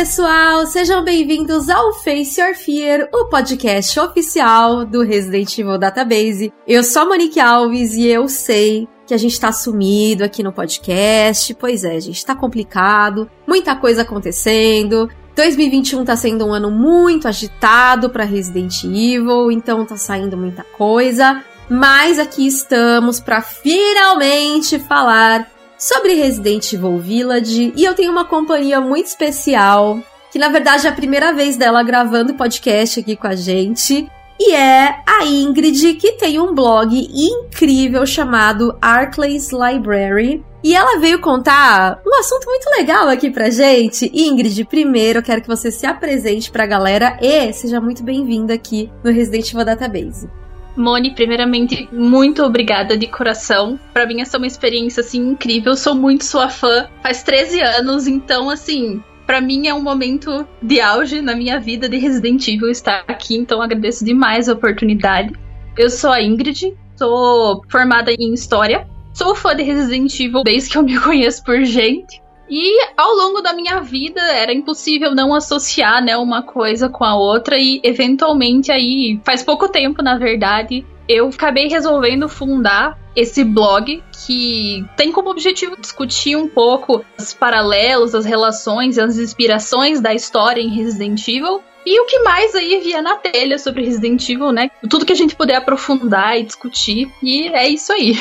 [0.03, 0.67] Pessoal!
[0.67, 6.53] Sejam bem-vindos ao Face Your Fear, o podcast oficial do Resident Evil Database.
[6.67, 10.53] Eu sou a Monique Alves e eu sei que a gente tá sumido aqui no
[10.53, 11.55] podcast.
[11.55, 15.09] Pois é, gente, tá complicado, muita coisa acontecendo.
[15.37, 21.45] 2021 tá sendo um ano muito agitado para Resident Evil, então tá saindo muita coisa.
[21.71, 25.49] Mas aqui estamos para finalmente falar
[25.83, 29.99] sobre Resident Evil Village e eu tenho uma companhia muito especial,
[30.31, 34.09] que na verdade é a primeira vez dela gravando podcast aqui com a gente.
[34.39, 40.45] E é a Ingrid, que tem um blog incrível chamado Arclays Library.
[40.63, 44.11] E ela veio contar um assunto muito legal aqui pra gente.
[44.15, 48.89] Ingrid, primeiro eu quero que você se apresente pra galera e seja muito bem-vinda aqui
[49.03, 50.29] no Resident Evil Database.
[50.77, 53.79] Moni, primeiramente, muito obrigada de coração.
[53.93, 55.77] Para mim, essa é uma experiência assim incrível.
[55.77, 56.89] Sou muito sua fã.
[57.03, 61.89] Faz 13 anos, então, assim, para mim é um momento de auge na minha vida
[61.89, 63.37] de Resident Evil estar aqui.
[63.37, 65.33] Então, agradeço demais a oportunidade.
[65.77, 68.87] Eu sou a Ingrid, sou formada em História.
[69.15, 72.23] Sou fã de Resident Evil desde que eu me conheço por gente.
[72.49, 77.15] E ao longo da minha vida era impossível não associar, né, uma coisa com a
[77.15, 84.03] outra e eventualmente aí, faz pouco tempo, na verdade, eu acabei resolvendo fundar esse blog
[84.27, 90.61] que tem como objetivo discutir um pouco os paralelos, as relações as inspirações da história
[90.61, 91.63] em Resident Evil.
[91.85, 94.71] E o que mais aí via na telha sobre Resident Evil, né?
[94.89, 97.11] Tudo que a gente puder aprofundar e discutir.
[97.21, 98.17] E é isso aí.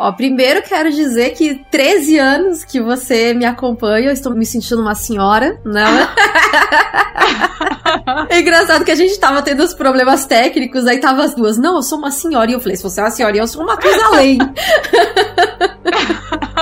[0.00, 4.80] Ó, primeiro quero dizer que 13 anos que você me acompanha, eu estou me sentindo
[4.80, 5.84] uma senhora, né?
[8.30, 11.76] é engraçado que a gente tava tendo os problemas técnicos, aí tava as duas, não,
[11.76, 13.76] eu sou uma senhora, e eu falei, se você é uma senhora, eu sou uma
[13.76, 14.38] coisa além.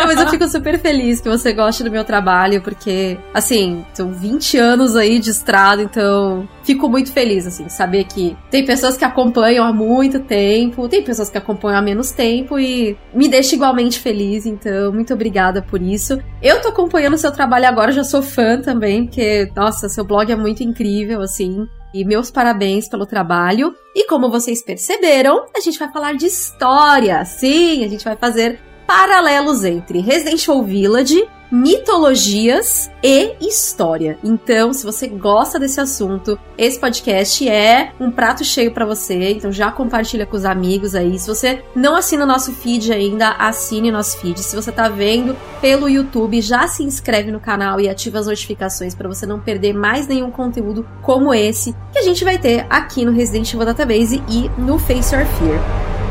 [0.09, 4.57] mas eu fico super feliz que você goste do meu trabalho, porque, assim, são 20
[4.57, 9.67] anos aí de estrada, então fico muito feliz, assim, saber que tem pessoas que acompanham
[9.67, 14.47] há muito tempo, tem pessoas que acompanham há menos tempo e me deixa igualmente feliz,
[14.47, 16.19] então muito obrigada por isso.
[16.43, 20.37] Eu tô acompanhando seu trabalho agora, já sou fã também, porque, nossa, seu blog é
[20.37, 21.67] muito incrível, assim.
[21.93, 23.75] E meus parabéns pelo trabalho.
[23.95, 27.25] E como vocês perceberam, a gente vai falar de história.
[27.25, 34.19] Sim, a gente vai fazer paralelos entre Resident Evil Village, mitologias e história.
[34.23, 39.31] Então, se você gosta desse assunto, esse podcast é um prato cheio para você.
[39.33, 41.19] Então, já compartilha com os amigos aí.
[41.19, 44.41] Se você não assina nosso feed ainda, assine nosso feed.
[44.41, 48.95] Se você tá vendo pelo YouTube, já se inscreve no canal e ativa as notificações
[48.95, 53.05] para você não perder mais nenhum conteúdo como esse que a gente vai ter aqui
[53.05, 56.08] no Resident Evil Database e no Face Your Fear.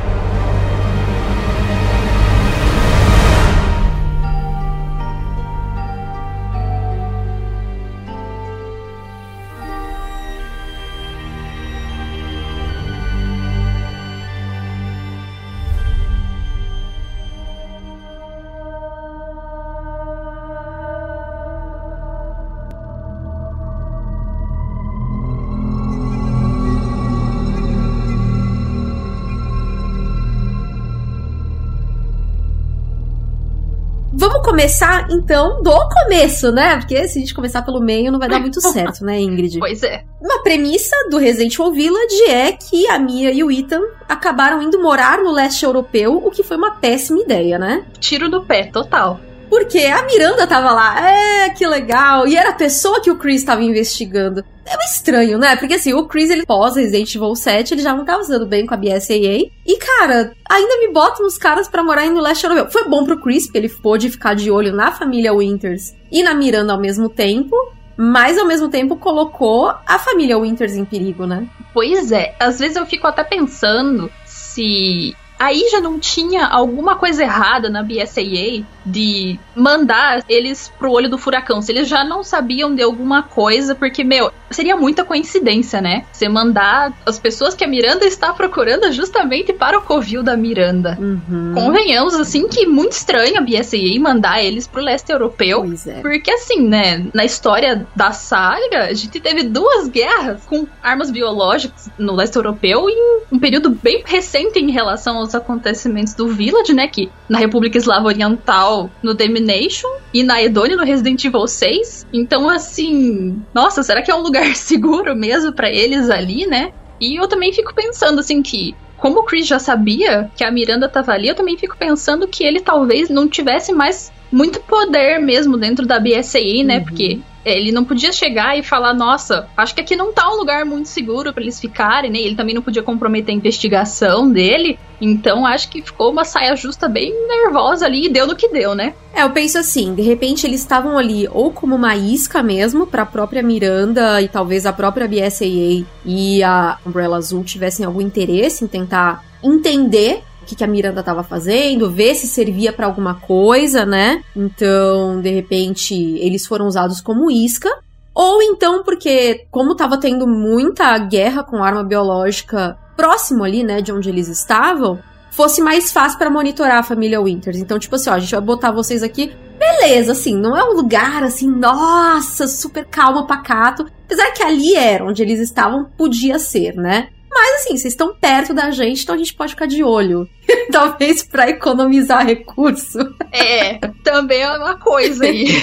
[34.48, 36.78] Começar, então, do começo, né?
[36.78, 39.60] Porque se a gente começar pelo meio, não vai dar muito certo, né, Ingrid?
[39.60, 40.04] Pois é.
[40.22, 44.82] Uma premissa do Resident Evil Village é que a Mia e o Ethan acabaram indo
[44.82, 47.84] morar no leste europeu, o que foi uma péssima ideia, né?
[48.00, 49.20] Tiro do pé, total.
[49.50, 52.26] Porque a Miranda tava lá, é, que legal.
[52.28, 54.44] E era a pessoa que o Chris tava investigando.
[54.68, 55.56] É estranho, né?
[55.56, 58.66] Porque assim, o Chris, ele pós Resident Evil 7, ele já não tava usando bem
[58.66, 59.50] com a BSAA.
[59.66, 62.70] E, cara, ainda me botam os caras para morar no leste europeu.
[62.70, 66.34] Foi bom pro Chris, porque ele pôde ficar de olho na família Winters e na
[66.34, 67.56] Miranda ao mesmo tempo.
[67.96, 71.48] Mas ao mesmo tempo colocou a família Winters em perigo, né?
[71.74, 77.24] Pois é, às vezes eu fico até pensando se aí já não tinha alguma coisa
[77.24, 81.62] errada na BSAA de mandar eles pro olho do furacão.
[81.62, 86.06] Se eles já não sabiam de alguma coisa, porque, meu, seria muita coincidência, né?
[86.12, 90.98] Você mandar as pessoas que a Miranda está procurando justamente para o covil da Miranda.
[91.00, 91.54] Uhum.
[91.54, 95.62] Convenhamos, assim, que muito estranho a BSAA mandar eles pro leste europeu.
[95.62, 96.02] Pois é.
[96.02, 101.90] Porque, assim, né, na história da saga, a gente teve duas guerras com armas biológicas
[101.98, 106.88] no leste europeu em um período bem recente em relação aos acontecimentos do Village, né,
[106.88, 112.08] que na República Eslava Oriental, no Domination, e na Edonia, no Resident Evil 6.
[112.14, 116.72] Então, assim, nossa, será que é um lugar seguro mesmo para eles ali, né?
[117.00, 120.90] E eu também fico pensando, assim, que como o Chris já sabia que a Miranda
[120.90, 125.58] tava ali, eu também fico pensando que ele talvez não tivesse mais muito poder mesmo
[125.58, 126.78] dentro da BSAA, né?
[126.78, 126.84] Uhum.
[126.84, 130.66] Porque ele não podia chegar e falar, nossa, acho que aqui não tá um lugar
[130.66, 132.20] muito seguro para eles ficarem, né?
[132.20, 134.78] Ele também não podia comprometer a investigação dele.
[135.00, 138.76] Então acho que ficou uma saia justa bem nervosa ali e deu no que deu,
[138.76, 138.94] né?
[139.14, 143.04] É, eu penso assim, de repente eles estavam ali ou como uma isca mesmo para
[143.04, 148.66] a própria Miranda e talvez a própria BSAA e a Umbrella Azul tivessem algum interesse
[148.66, 153.86] em tentar entender que, que a Miranda estava fazendo, ver se servia para alguma coisa,
[153.86, 154.24] né?
[154.36, 157.70] Então, de repente, eles foram usados como isca.
[158.16, 163.92] Ou então porque, como tava tendo muita guerra com arma biológica próximo ali, né, de
[163.92, 164.98] onde eles estavam,
[165.30, 167.60] fosse mais fácil para monitorar a família Winters.
[167.60, 169.32] Então, tipo assim, ó, a gente vai botar vocês aqui.
[169.60, 173.86] Beleza, assim, não é um lugar assim, nossa, super calmo, pacato.
[174.06, 177.10] Apesar que ali era onde eles estavam, podia ser, né?
[177.30, 180.28] Mas assim, vocês estão perto da gente, então a gente pode ficar de olho.
[180.72, 183.00] Talvez para economizar recurso.
[183.32, 185.48] É, também é uma coisa aí.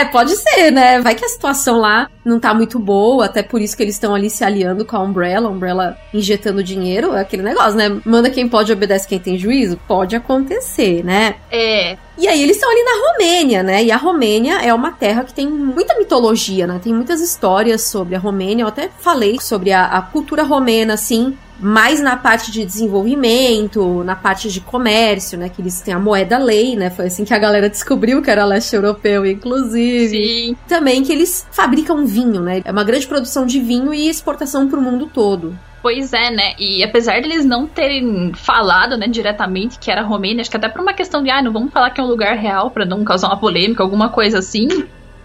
[0.00, 1.00] É, pode ser, né?
[1.00, 4.14] Vai que a situação lá não tá muito boa, até por isso que eles estão
[4.14, 8.00] ali se aliando com a Umbrella, a Umbrella injetando dinheiro, é aquele negócio, né?
[8.04, 9.78] Manda quem pode, obedece quem tem juízo.
[9.86, 11.34] Pode acontecer, né?
[11.50, 13.82] É, E aí eles estão ali na Romênia, né?
[13.82, 16.78] E a Romênia é uma terra que tem muita mitologia, né?
[16.82, 18.62] Tem muitas histórias sobre a Romênia.
[18.62, 24.14] Eu até falei sobre a, a cultura romena, assim, mais na parte de desenvolvimento, na
[24.14, 25.48] parte de comércio, né?
[25.48, 26.90] Que eles têm a moeda lei, né?
[26.90, 30.10] Foi assim que a galera descobriu que era leste europeu, inclusive.
[30.10, 30.56] sim.
[30.68, 32.60] Também que eles fabricam vinho, né?
[32.66, 35.58] É uma grande produção de vinho e exportação para o mundo todo.
[35.82, 36.54] Pois é, né?
[36.58, 40.82] E apesar deles não terem falado, né, diretamente que era Romênia, acho que até por
[40.82, 43.28] uma questão de, ah, não vamos falar que é um lugar real pra não causar
[43.28, 44.68] uma polêmica, alguma coisa assim,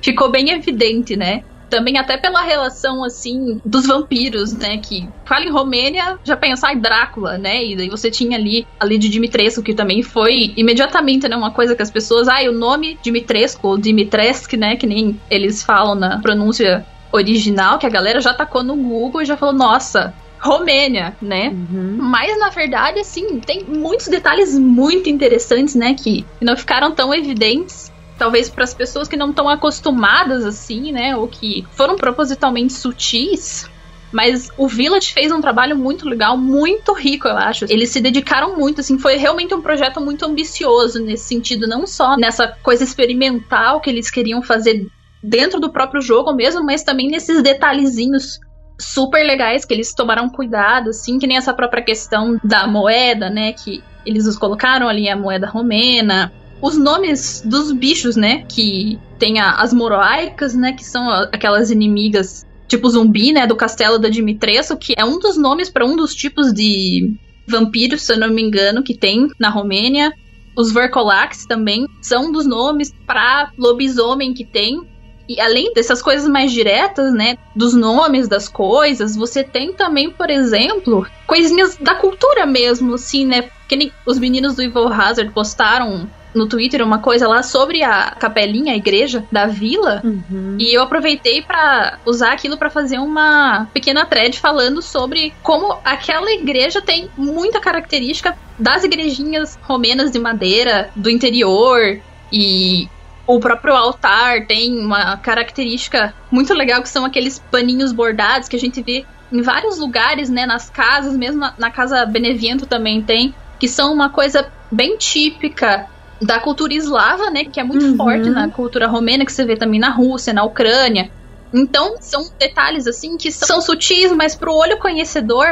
[0.02, 1.44] ficou bem evidente, né?
[1.70, 4.78] Também até pela relação, assim, dos vampiros, né?
[4.78, 7.66] Que fala em Romênia, já pensa em Drácula, né?
[7.66, 11.36] E daí você tinha ali a Lady Dimitrescu, que também foi imediatamente, né?
[11.36, 12.28] Uma coisa que as pessoas...
[12.28, 14.76] Ah, o nome Dimitrescu, ou Dimitrescu, né?
[14.76, 19.26] Que nem eles falam na pronúncia original, que a galera já tacou no Google e
[19.26, 20.14] já falou, nossa,
[20.46, 21.50] Romênia, né?
[21.50, 21.98] Uhum.
[22.00, 25.96] Mas na verdade, assim, tem muitos detalhes muito interessantes, né?
[25.96, 27.92] Que não ficaram tão evidentes.
[28.18, 31.18] Talvez para as pessoas que não estão acostumadas assim, né?
[31.18, 33.70] Ou que foram propositalmente sutis.
[34.12, 37.66] Mas o Village fez um trabalho muito legal, muito rico, eu acho.
[37.66, 42.16] Eles se dedicaram muito, assim, foi realmente um projeto muito ambicioso nesse sentido, não só
[42.16, 44.88] nessa coisa experimental que eles queriam fazer
[45.22, 48.40] dentro do próprio jogo mesmo, mas também nesses detalhezinhos
[48.80, 53.54] super legais que eles tomaram cuidado, assim, que nem essa própria questão da moeda, né,
[53.54, 56.32] que eles os colocaram ali a moeda romena,
[56.62, 62.46] os nomes dos bichos, né, que tem a- as moroaicas, né, que são aquelas inimigas
[62.68, 66.14] tipo zumbi, né, do castelo da Dimitrescu, que é um dos nomes para um dos
[66.16, 67.14] tipos de
[67.48, 70.12] vampiros, se eu não me engano, que tem na Romênia.
[70.58, 74.82] Os Vercolax também são um dos nomes para lobisomem que tem.
[75.28, 80.30] E além dessas coisas mais diretas, né, dos nomes das coisas, você tem também, por
[80.30, 83.50] exemplo, coisinhas da cultura mesmo, assim, né?
[83.68, 88.74] Que os meninos do Evil Hazard postaram no Twitter uma coisa lá sobre a capelinha,
[88.74, 90.02] a igreja da vila.
[90.04, 90.58] Uhum.
[90.60, 96.30] E eu aproveitei pra usar aquilo pra fazer uma pequena thread falando sobre como aquela
[96.32, 102.00] igreja tem muita característica das igrejinhas romenas de madeira do interior
[102.32, 102.90] e
[103.28, 108.60] o próprio altar tem uma característica muito legal que são aqueles paninhos bordados que a
[108.60, 113.34] gente vê em vários lugares, né, nas casas, mesmo na, na casa Beneviento também tem,
[113.60, 115.88] que são uma coisa bem típica
[116.22, 117.96] da cultura eslava, né, que é muito Uhum.
[117.98, 121.10] forte na cultura romena, que você vê também na Rússia, na Ucrânia.
[121.54, 125.48] Então, são detalhes assim que são sutis, mas pro olho conhecedor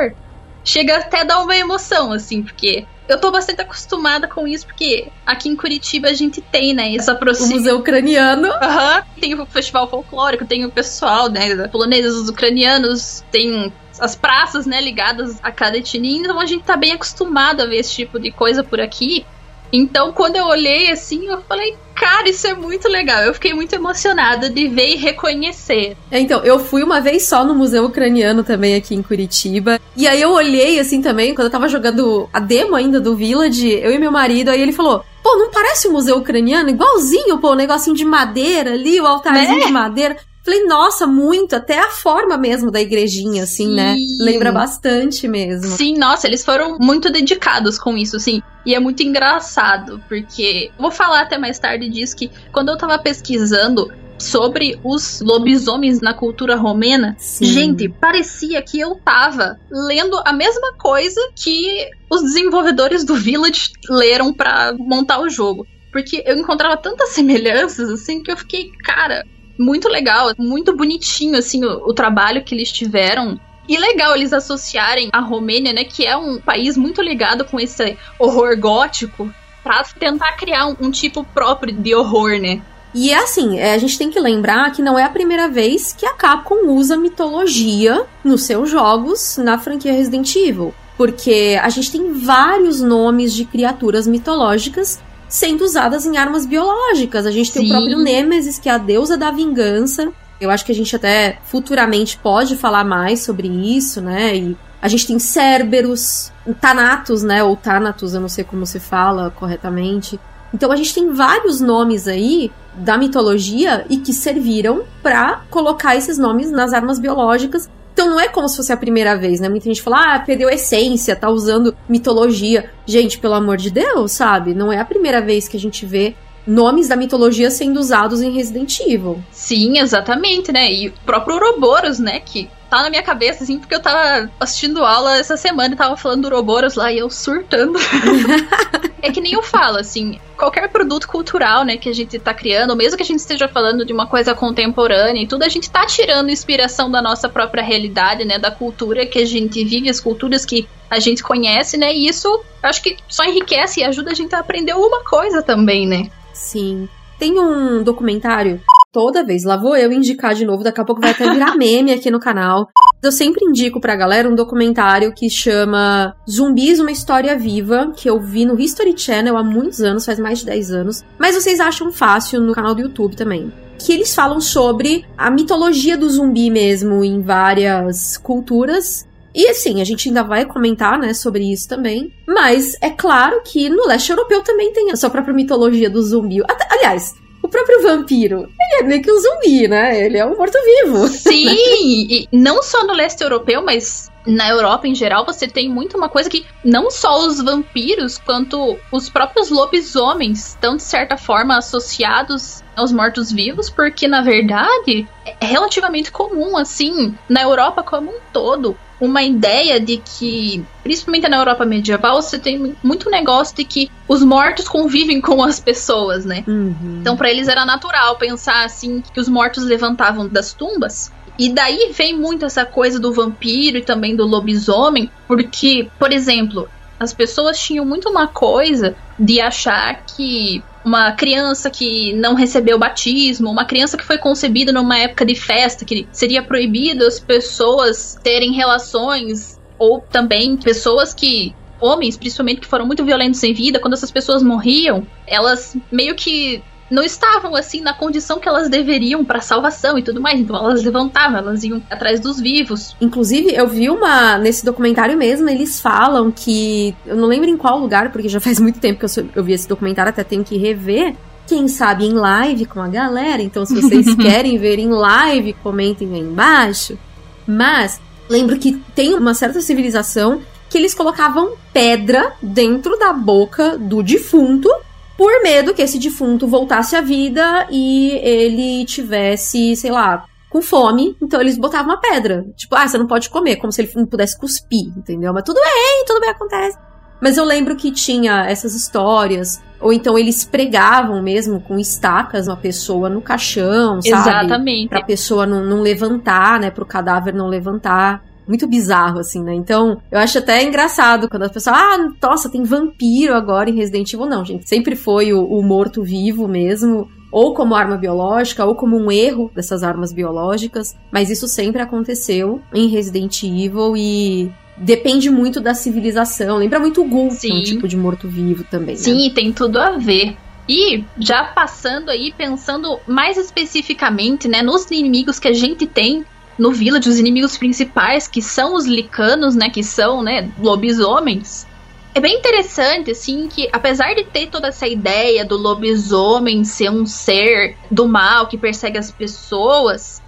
[0.66, 5.08] chega até a dar uma emoção, assim, porque eu tô bastante acostumada com isso, porque
[5.26, 7.60] aqui em Curitiba a gente tem, né, essa O proximidade.
[7.60, 8.48] museu ucraniano.
[8.48, 14.66] Aham, tem o festival folclórico, tem o pessoal, né, poloneses, os ucranianos, tem as praças,
[14.66, 18.20] né, ligadas a cada etnia, então a gente tá bem acostumado a ver esse tipo
[18.20, 19.26] de coisa por aqui.
[19.76, 23.24] Então, quando eu olhei assim, eu falei, cara, isso é muito legal.
[23.24, 25.98] Eu fiquei muito emocionada de ver e reconhecer.
[26.12, 29.82] É, então, eu fui uma vez só no Museu Ucraniano também aqui em Curitiba.
[29.98, 33.68] E aí eu olhei assim também, quando eu tava jogando a demo ainda do Village,
[33.68, 36.70] eu e meu marido, aí ele falou: Pô, não parece o Museu Ucraniano?
[36.70, 39.66] Igualzinho, pô, o um negocinho de madeira ali, o altarzinho né?
[39.66, 40.18] de madeira.
[40.44, 43.96] Falei, nossa, muito, até a forma mesmo da igrejinha, assim, né?
[43.96, 44.18] Sim.
[44.18, 44.24] né?
[44.26, 45.68] Lembra bastante mesmo.
[45.68, 48.42] Sim, nossa, eles foram muito dedicados com isso, assim.
[48.66, 50.70] E é muito engraçado, porque.
[50.78, 56.14] Vou falar até mais tarde disso que quando eu tava pesquisando sobre os lobisomens na
[56.14, 57.46] cultura romena, Sim.
[57.46, 64.34] gente, parecia que eu tava lendo a mesma coisa que os desenvolvedores do Village leram
[64.34, 65.66] para montar o jogo.
[65.92, 69.24] Porque eu encontrava tantas semelhanças, assim, que eu fiquei, cara,
[69.58, 73.40] muito legal, muito bonitinho, assim, o, o trabalho que eles tiveram.
[73.68, 77.98] E legal eles associarem a Romênia, né, que é um país muito ligado com esse
[78.20, 79.34] horror gótico,
[79.64, 82.62] pra tentar criar um, um tipo próprio de horror, né?
[82.94, 85.94] E é assim, é, a gente tem que lembrar que não é a primeira vez
[85.94, 90.74] que a Capcom usa mitologia nos seus jogos na franquia Resident Evil.
[90.96, 95.02] Porque a gente tem vários nomes de criaturas mitológicas
[95.34, 97.26] sendo usadas em armas biológicas.
[97.26, 97.62] A gente Sim.
[97.62, 100.14] tem o próprio Nemesis, que é a deusa da vingança.
[100.40, 104.38] Eu acho que a gente até futuramente pode falar mais sobre isso, né?
[104.38, 107.44] E a gente tem Cerberus, Thanatos, né?
[107.44, 110.20] Ou Thanatos, eu não sei como se fala corretamente.
[110.54, 116.20] Então a gente tem vários nomes aí da mitologia e que serviram para colocar esses
[116.20, 119.48] nomes nas armas biológicas então não é como se fosse a primeira vez, né?
[119.48, 122.72] Muita gente fala, ah, perdeu a essência, tá usando mitologia.
[122.88, 124.56] Gente, pelo amor de Deus, sabe?
[124.56, 128.32] Não é a primeira vez que a gente vê nomes da mitologia sendo usados em
[128.32, 129.24] Resident Evil.
[129.32, 130.74] Sim, exatamente, né?
[130.74, 132.20] E o próprio Ouroboros, né?
[132.20, 135.96] Que tá na minha cabeça, assim, porque eu tava assistindo aula essa semana e tava
[135.96, 137.78] falando do Ouroboros lá e eu surtando.
[139.00, 142.76] é que nem eu falo, assim, qualquer produto cultural, né, que a gente tá criando,
[142.76, 145.86] mesmo que a gente esteja falando de uma coisa contemporânea e tudo, a gente tá
[145.86, 150.44] tirando inspiração da nossa própria realidade, né, da cultura que a gente vive, as culturas
[150.44, 154.34] que a gente conhece, né, e isso acho que só enriquece e ajuda a gente
[154.34, 156.10] a aprender alguma coisa também, né.
[156.34, 156.90] Sim.
[157.20, 158.60] Tem um documentário
[158.94, 159.44] toda vez.
[159.44, 162.20] Lá vou eu indicar de novo, daqui a pouco vai até virar meme aqui no
[162.20, 162.70] canal.
[163.02, 168.22] Eu sempre indico pra galera um documentário que chama Zumbis, uma história viva, que eu
[168.22, 171.04] vi no History Channel há muitos anos, faz mais de 10 anos.
[171.18, 173.52] Mas vocês acham fácil no canal do YouTube também.
[173.80, 179.06] Que eles falam sobre a mitologia do zumbi mesmo em várias culturas.
[179.36, 182.14] E assim, a gente ainda vai comentar, né, sobre isso também.
[182.28, 186.42] Mas é claro que no leste europeu também tem a sua própria mitologia do zumbi.
[186.70, 190.00] Aliás, o próprio vampiro, ele é meio que um zumbi, né?
[190.00, 191.10] Ele é um morto-vivo.
[191.10, 195.98] Sim, e não só no leste europeu, mas na Europa em geral, você tem muito
[195.98, 201.58] uma coisa que não só os vampiros, quanto os próprios lobisomens estão, de certa forma,
[201.58, 208.78] associados aos mortos-vivos, porque na verdade é relativamente comum, assim, na Europa como um todo,
[209.04, 214.24] uma ideia de que, principalmente na Europa medieval, você tem muito negócio de que os
[214.24, 216.44] mortos convivem com as pessoas, né?
[216.48, 217.00] Uhum.
[217.02, 221.12] Então, para eles era natural pensar assim que os mortos levantavam das tumbas.
[221.38, 226.70] E daí vem muito essa coisa do vampiro e também do lobisomem, porque, por exemplo,
[226.98, 233.50] as pessoas tinham muito uma coisa de achar que uma criança que não recebeu batismo,
[233.50, 238.54] uma criança que foi concebida numa época de festa, que seria proibido as pessoas terem
[238.54, 244.12] relações, ou também pessoas que homens, principalmente que foram muito violentos em vida, quando essas
[244.12, 246.64] pessoas morriam, elas meio que
[246.94, 250.40] não estavam assim na condição que elas deveriam para salvação e tudo mais.
[250.40, 252.96] Então elas levantavam, elas iam atrás dos vivos.
[253.02, 257.80] Inclusive, eu vi uma nesse documentário mesmo, eles falam que eu não lembro em qual
[257.80, 260.56] lugar, porque já faz muito tempo que eu, eu vi esse documentário, até tenho que
[260.56, 261.16] rever.
[261.48, 263.42] Quem sabe em live com a galera.
[263.42, 266.98] Então, se vocês querem ver em live, comentem aí embaixo.
[267.46, 274.02] Mas lembro que tem uma certa civilização que eles colocavam pedra dentro da boca do
[274.02, 274.70] defunto
[275.18, 281.18] por medo que esse defunto voltasse à vida e ele tivesse, sei lá, com fome,
[281.22, 282.46] então eles botavam uma pedra.
[282.56, 285.34] Tipo, ah, você não pode comer, como se ele não pudesse cuspir, entendeu?
[285.34, 286.78] Mas tudo bem, tudo bem acontece.
[287.22, 292.58] Mas eu lembro que tinha essas histórias, ou então eles pregavam mesmo com estacas uma
[292.58, 294.30] pessoa no caixão, sabe?
[294.30, 294.90] Exatamente.
[294.90, 296.70] Pra pessoa não, não levantar, né?
[296.70, 299.54] Pro cadáver não levantar muito bizarro, assim, né?
[299.54, 304.14] Então, eu acho até engraçado quando as pessoas, ah, nossa, tem vampiro agora em Resident
[304.14, 304.26] Evil.
[304.26, 309.12] Não, gente, sempre foi o, o morto-vivo mesmo, ou como arma biológica, ou como um
[309.12, 315.74] erro dessas armas biológicas, mas isso sempre aconteceu em Resident Evil e depende muito da
[315.74, 316.58] civilização.
[316.58, 317.60] Lembra muito o Gulf, Sim.
[317.60, 318.96] um tipo de morto-vivo também.
[318.96, 319.02] né?
[319.02, 320.36] Sim, tem tudo a ver.
[320.68, 326.26] E já passando aí, pensando mais especificamente, né, nos inimigos que a gente tem
[326.58, 331.68] no Village, os inimigos principais, que são os licanos, né, que são, né, lobisomens.
[332.16, 337.06] É bem interessante, assim, que apesar de ter toda essa ideia do lobisomem ser um
[337.08, 340.22] ser do mal que persegue as pessoas,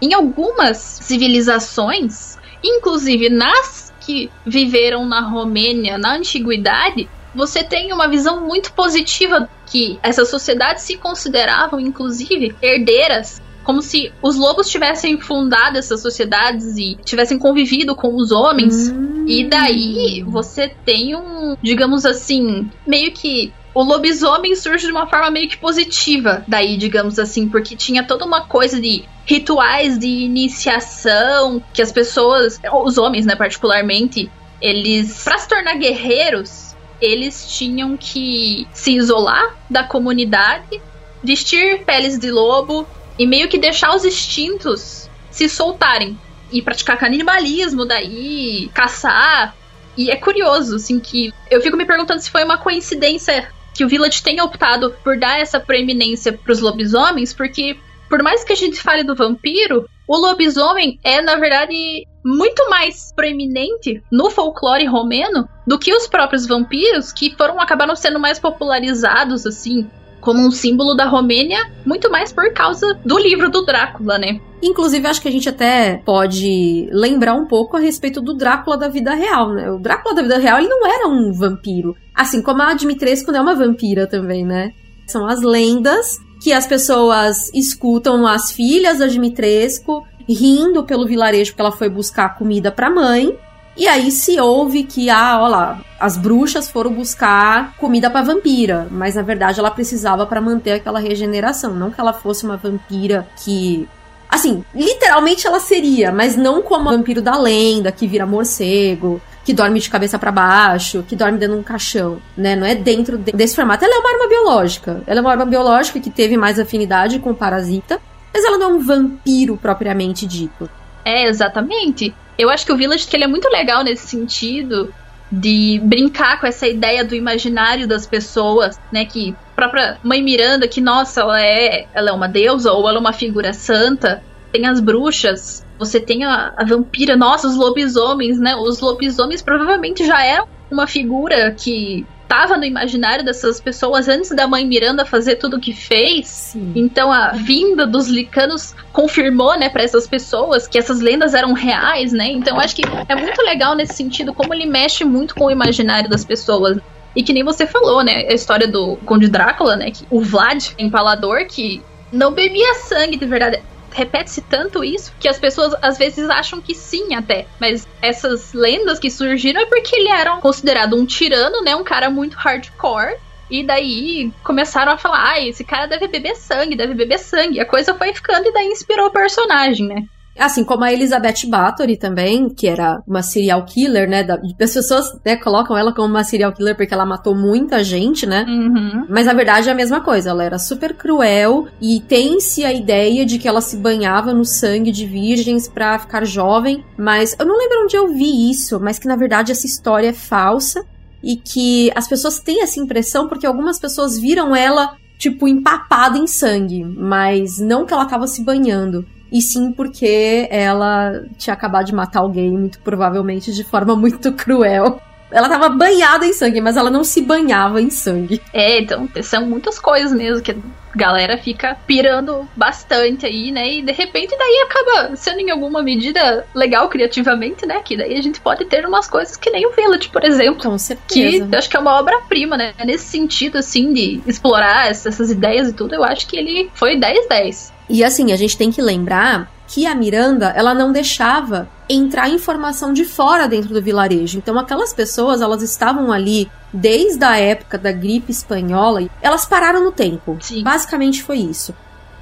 [0.00, 8.40] em algumas civilizações, inclusive nas que viveram na Romênia na antiguidade, você tem uma visão
[8.40, 13.42] muito positiva que essas sociedades se consideravam, inclusive, herdeiras.
[13.66, 18.90] Como se os lobos tivessem fundado essas sociedades e tivessem convivido com os homens.
[18.90, 19.24] Hum.
[19.26, 25.32] E daí você tem um, digamos assim, meio que o lobisomem surge de uma forma
[25.32, 31.60] meio que positiva, daí, digamos assim, porque tinha toda uma coisa de rituais de iniciação
[31.74, 34.30] que as pessoas, os homens, né, particularmente,
[34.62, 40.80] eles, para se tornar guerreiros, eles tinham que se isolar da comunidade,
[41.22, 42.86] vestir peles de lobo
[43.18, 46.18] e meio que deixar os instintos se soltarem
[46.50, 49.54] e praticar canibalismo daí, caçar.
[49.96, 53.88] E é curioso, assim, que eu fico me perguntando se foi uma coincidência que o
[53.88, 57.76] Village tenha optado por dar essa preeminência pros lobisomens, porque
[58.08, 63.12] por mais que a gente fale do vampiro, o lobisomem é, na verdade, muito mais
[63.14, 69.44] proeminente no folclore romeno do que os próprios vampiros, que foram acabaram sendo mais popularizados,
[69.46, 69.90] assim,
[70.26, 74.40] como um símbolo da Romênia, muito mais por causa do livro do Drácula, né?
[74.60, 78.88] Inclusive, acho que a gente até pode lembrar um pouco a respeito do Drácula da
[78.88, 79.70] vida real, né?
[79.70, 81.94] O Drácula da vida real, ele não era um vampiro.
[82.12, 84.72] Assim como a Dimitrescu não é uma vampira também, né?
[85.06, 91.62] São as lendas que as pessoas escutam as filhas da Dimitrescu rindo pelo vilarejo porque
[91.62, 93.38] ela foi buscar comida pra mãe.
[93.76, 98.86] E aí se ouve que, ah, ó lá, as bruxas foram buscar comida pra vampira,
[98.90, 103.26] mas na verdade ela precisava pra manter aquela regeneração, não que ela fosse uma vampira
[103.44, 103.88] que
[104.28, 109.78] Assim, literalmente ela seria, mas não como vampiro da lenda, que vira morcego, que dorme
[109.78, 112.56] de cabeça para baixo, que dorme dentro de um caixão, né?
[112.56, 113.84] Não é dentro de- desse formato.
[113.84, 115.00] Ela é uma arma biológica.
[115.06, 118.00] Ela é uma arma biológica que teve mais afinidade com o parasita,
[118.34, 120.68] mas ela não é um vampiro propriamente dito.
[121.04, 122.12] É, exatamente.
[122.38, 124.92] Eu acho que o Village que ele é muito legal nesse sentido
[125.30, 129.04] de brincar com essa ideia do imaginário das pessoas, né?
[129.04, 133.00] Que própria mãe Miranda, que nossa, ela é, ela é uma deusa ou ela é
[133.00, 134.22] uma figura santa.
[134.52, 138.54] Tem as bruxas, você tem a, a vampira, nossa, os lobisomens, né?
[138.54, 144.46] Os lobisomens provavelmente já eram uma figura que tava no imaginário dessas pessoas antes da
[144.46, 146.28] mãe Miranda fazer tudo o que fez.
[146.28, 146.72] Sim.
[146.74, 152.12] Então a vinda dos licanos confirmou, né, para essas pessoas que essas lendas eram reais,
[152.12, 152.28] né?
[152.28, 156.08] Então acho que é muito legal nesse sentido como ele mexe muito com o imaginário
[156.08, 156.78] das pessoas.
[157.14, 160.72] E que nem você falou, né, a história do Conde Drácula, né, que o Vlad,
[160.78, 163.62] empalador, que não bebia sangue de verdade.
[163.96, 167.46] Repete-se tanto isso que as pessoas às vezes acham que sim, até.
[167.58, 171.74] Mas essas lendas que surgiram é porque ele era considerado um tirano, né?
[171.74, 173.16] Um cara muito hardcore.
[173.50, 177.58] E daí começaram a falar: ah, esse cara deve beber sangue, deve beber sangue.
[177.58, 180.04] A coisa foi ficando e daí inspirou o personagem, né?
[180.38, 184.22] Assim como a Elizabeth Bathory também, que era uma serial killer, né?
[184.22, 188.26] da- As pessoas né, colocam ela como uma serial killer porque ela matou muita gente,
[188.26, 188.44] né?
[188.48, 189.06] Uhum.
[189.08, 193.24] Mas na verdade é a mesma coisa, ela era super cruel e tem-se a ideia
[193.24, 197.56] de que ela se banhava no sangue de virgens pra ficar jovem, mas eu não
[197.58, 200.84] lembro onde eu vi isso, mas que na verdade essa história é falsa
[201.22, 206.26] e que as pessoas têm essa impressão porque algumas pessoas viram ela tipo empapada em
[206.26, 209.06] sangue, mas não que ela tava se banhando.
[209.32, 215.00] E sim porque ela tinha acabado de matar alguém, muito provavelmente de forma muito cruel.
[215.28, 218.40] Ela tava banhada em sangue, mas ela não se banhava em sangue.
[218.52, 220.56] É, então são muitas coisas mesmo que a
[220.94, 223.68] galera fica pirando bastante aí, né?
[223.74, 227.80] E de repente daí acaba sendo em alguma medida legal criativamente, né?
[227.84, 230.62] Que daí a gente pode ter umas coisas que nem o Village, por exemplo.
[230.62, 231.48] Com Que certeza.
[231.50, 232.72] eu acho que é uma obra-prima, né?
[232.84, 236.96] Nesse sentido, assim, de explorar ess- essas ideias e tudo, eu acho que ele foi
[236.96, 237.72] 10-10.
[237.88, 242.92] E assim, a gente tem que lembrar que a Miranda, ela não deixava entrar informação
[242.92, 244.38] de fora dentro do vilarejo.
[244.38, 249.82] Então aquelas pessoas, elas estavam ali desde a época da gripe espanhola, e elas pararam
[249.82, 250.36] no tempo.
[250.40, 250.62] Sim.
[250.62, 251.74] Basicamente foi isso.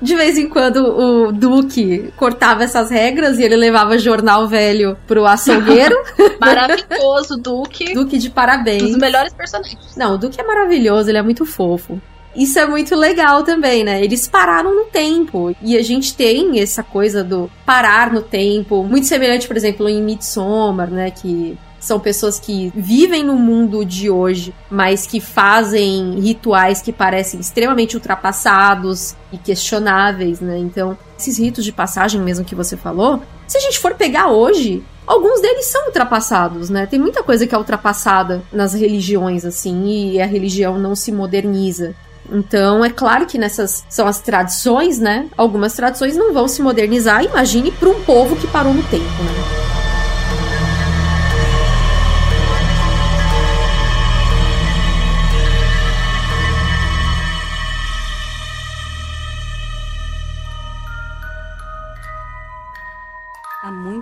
[0.02, 5.24] De vez em quando o Duque cortava essas regras e ele levava jornal velho pro
[5.24, 5.96] açougueiro.
[6.38, 7.94] Maravilhoso, Duque.
[7.94, 8.96] Duque de Um dos parabéns.
[8.96, 9.96] melhores personagens.
[9.96, 12.00] Não, o Duque é maravilhoso, ele é muito fofo.
[12.36, 14.02] Isso é muito legal também, né?
[14.02, 15.54] Eles pararam no tempo.
[15.62, 20.02] E a gente tem essa coisa do parar no tempo, muito semelhante, por exemplo, em
[20.02, 21.10] Midsommar, né?
[21.10, 27.38] Que são pessoas que vivem no mundo de hoje, mas que fazem rituais que parecem
[27.38, 30.58] extremamente ultrapassados e questionáveis, né?
[30.58, 34.82] Então, esses ritos de passagem mesmo que você falou, se a gente for pegar hoje,
[35.06, 36.86] alguns deles são ultrapassados, né?
[36.86, 41.94] Tem muita coisa que é ultrapassada nas religiões, assim, e a religião não se moderniza.
[42.30, 45.28] Então, é claro que nessas são as tradições, né?
[45.36, 49.64] Algumas tradições não vão se modernizar, imagine para um povo que parou no tempo, né?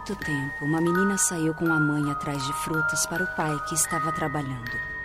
[0.03, 3.75] muito tempo, uma menina saiu com a mãe atrás de frutas para o pai que
[3.75, 5.02] estava trabalhando.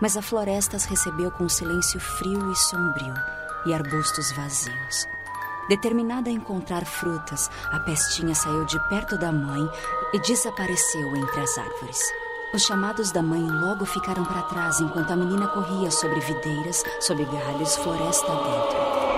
[0.00, 3.14] Mas a floresta as recebeu com um silêncio frio e sombrio
[3.66, 5.06] e arbustos vazios.
[5.68, 9.66] Determinada a encontrar frutas, a pestinha saiu de perto da mãe
[10.12, 11.98] e desapareceu entre as árvores.
[12.52, 17.24] Os chamados da mãe logo ficaram para trás enquanto a menina corria sobre videiras, sob
[17.24, 19.13] galhos, floresta dentro.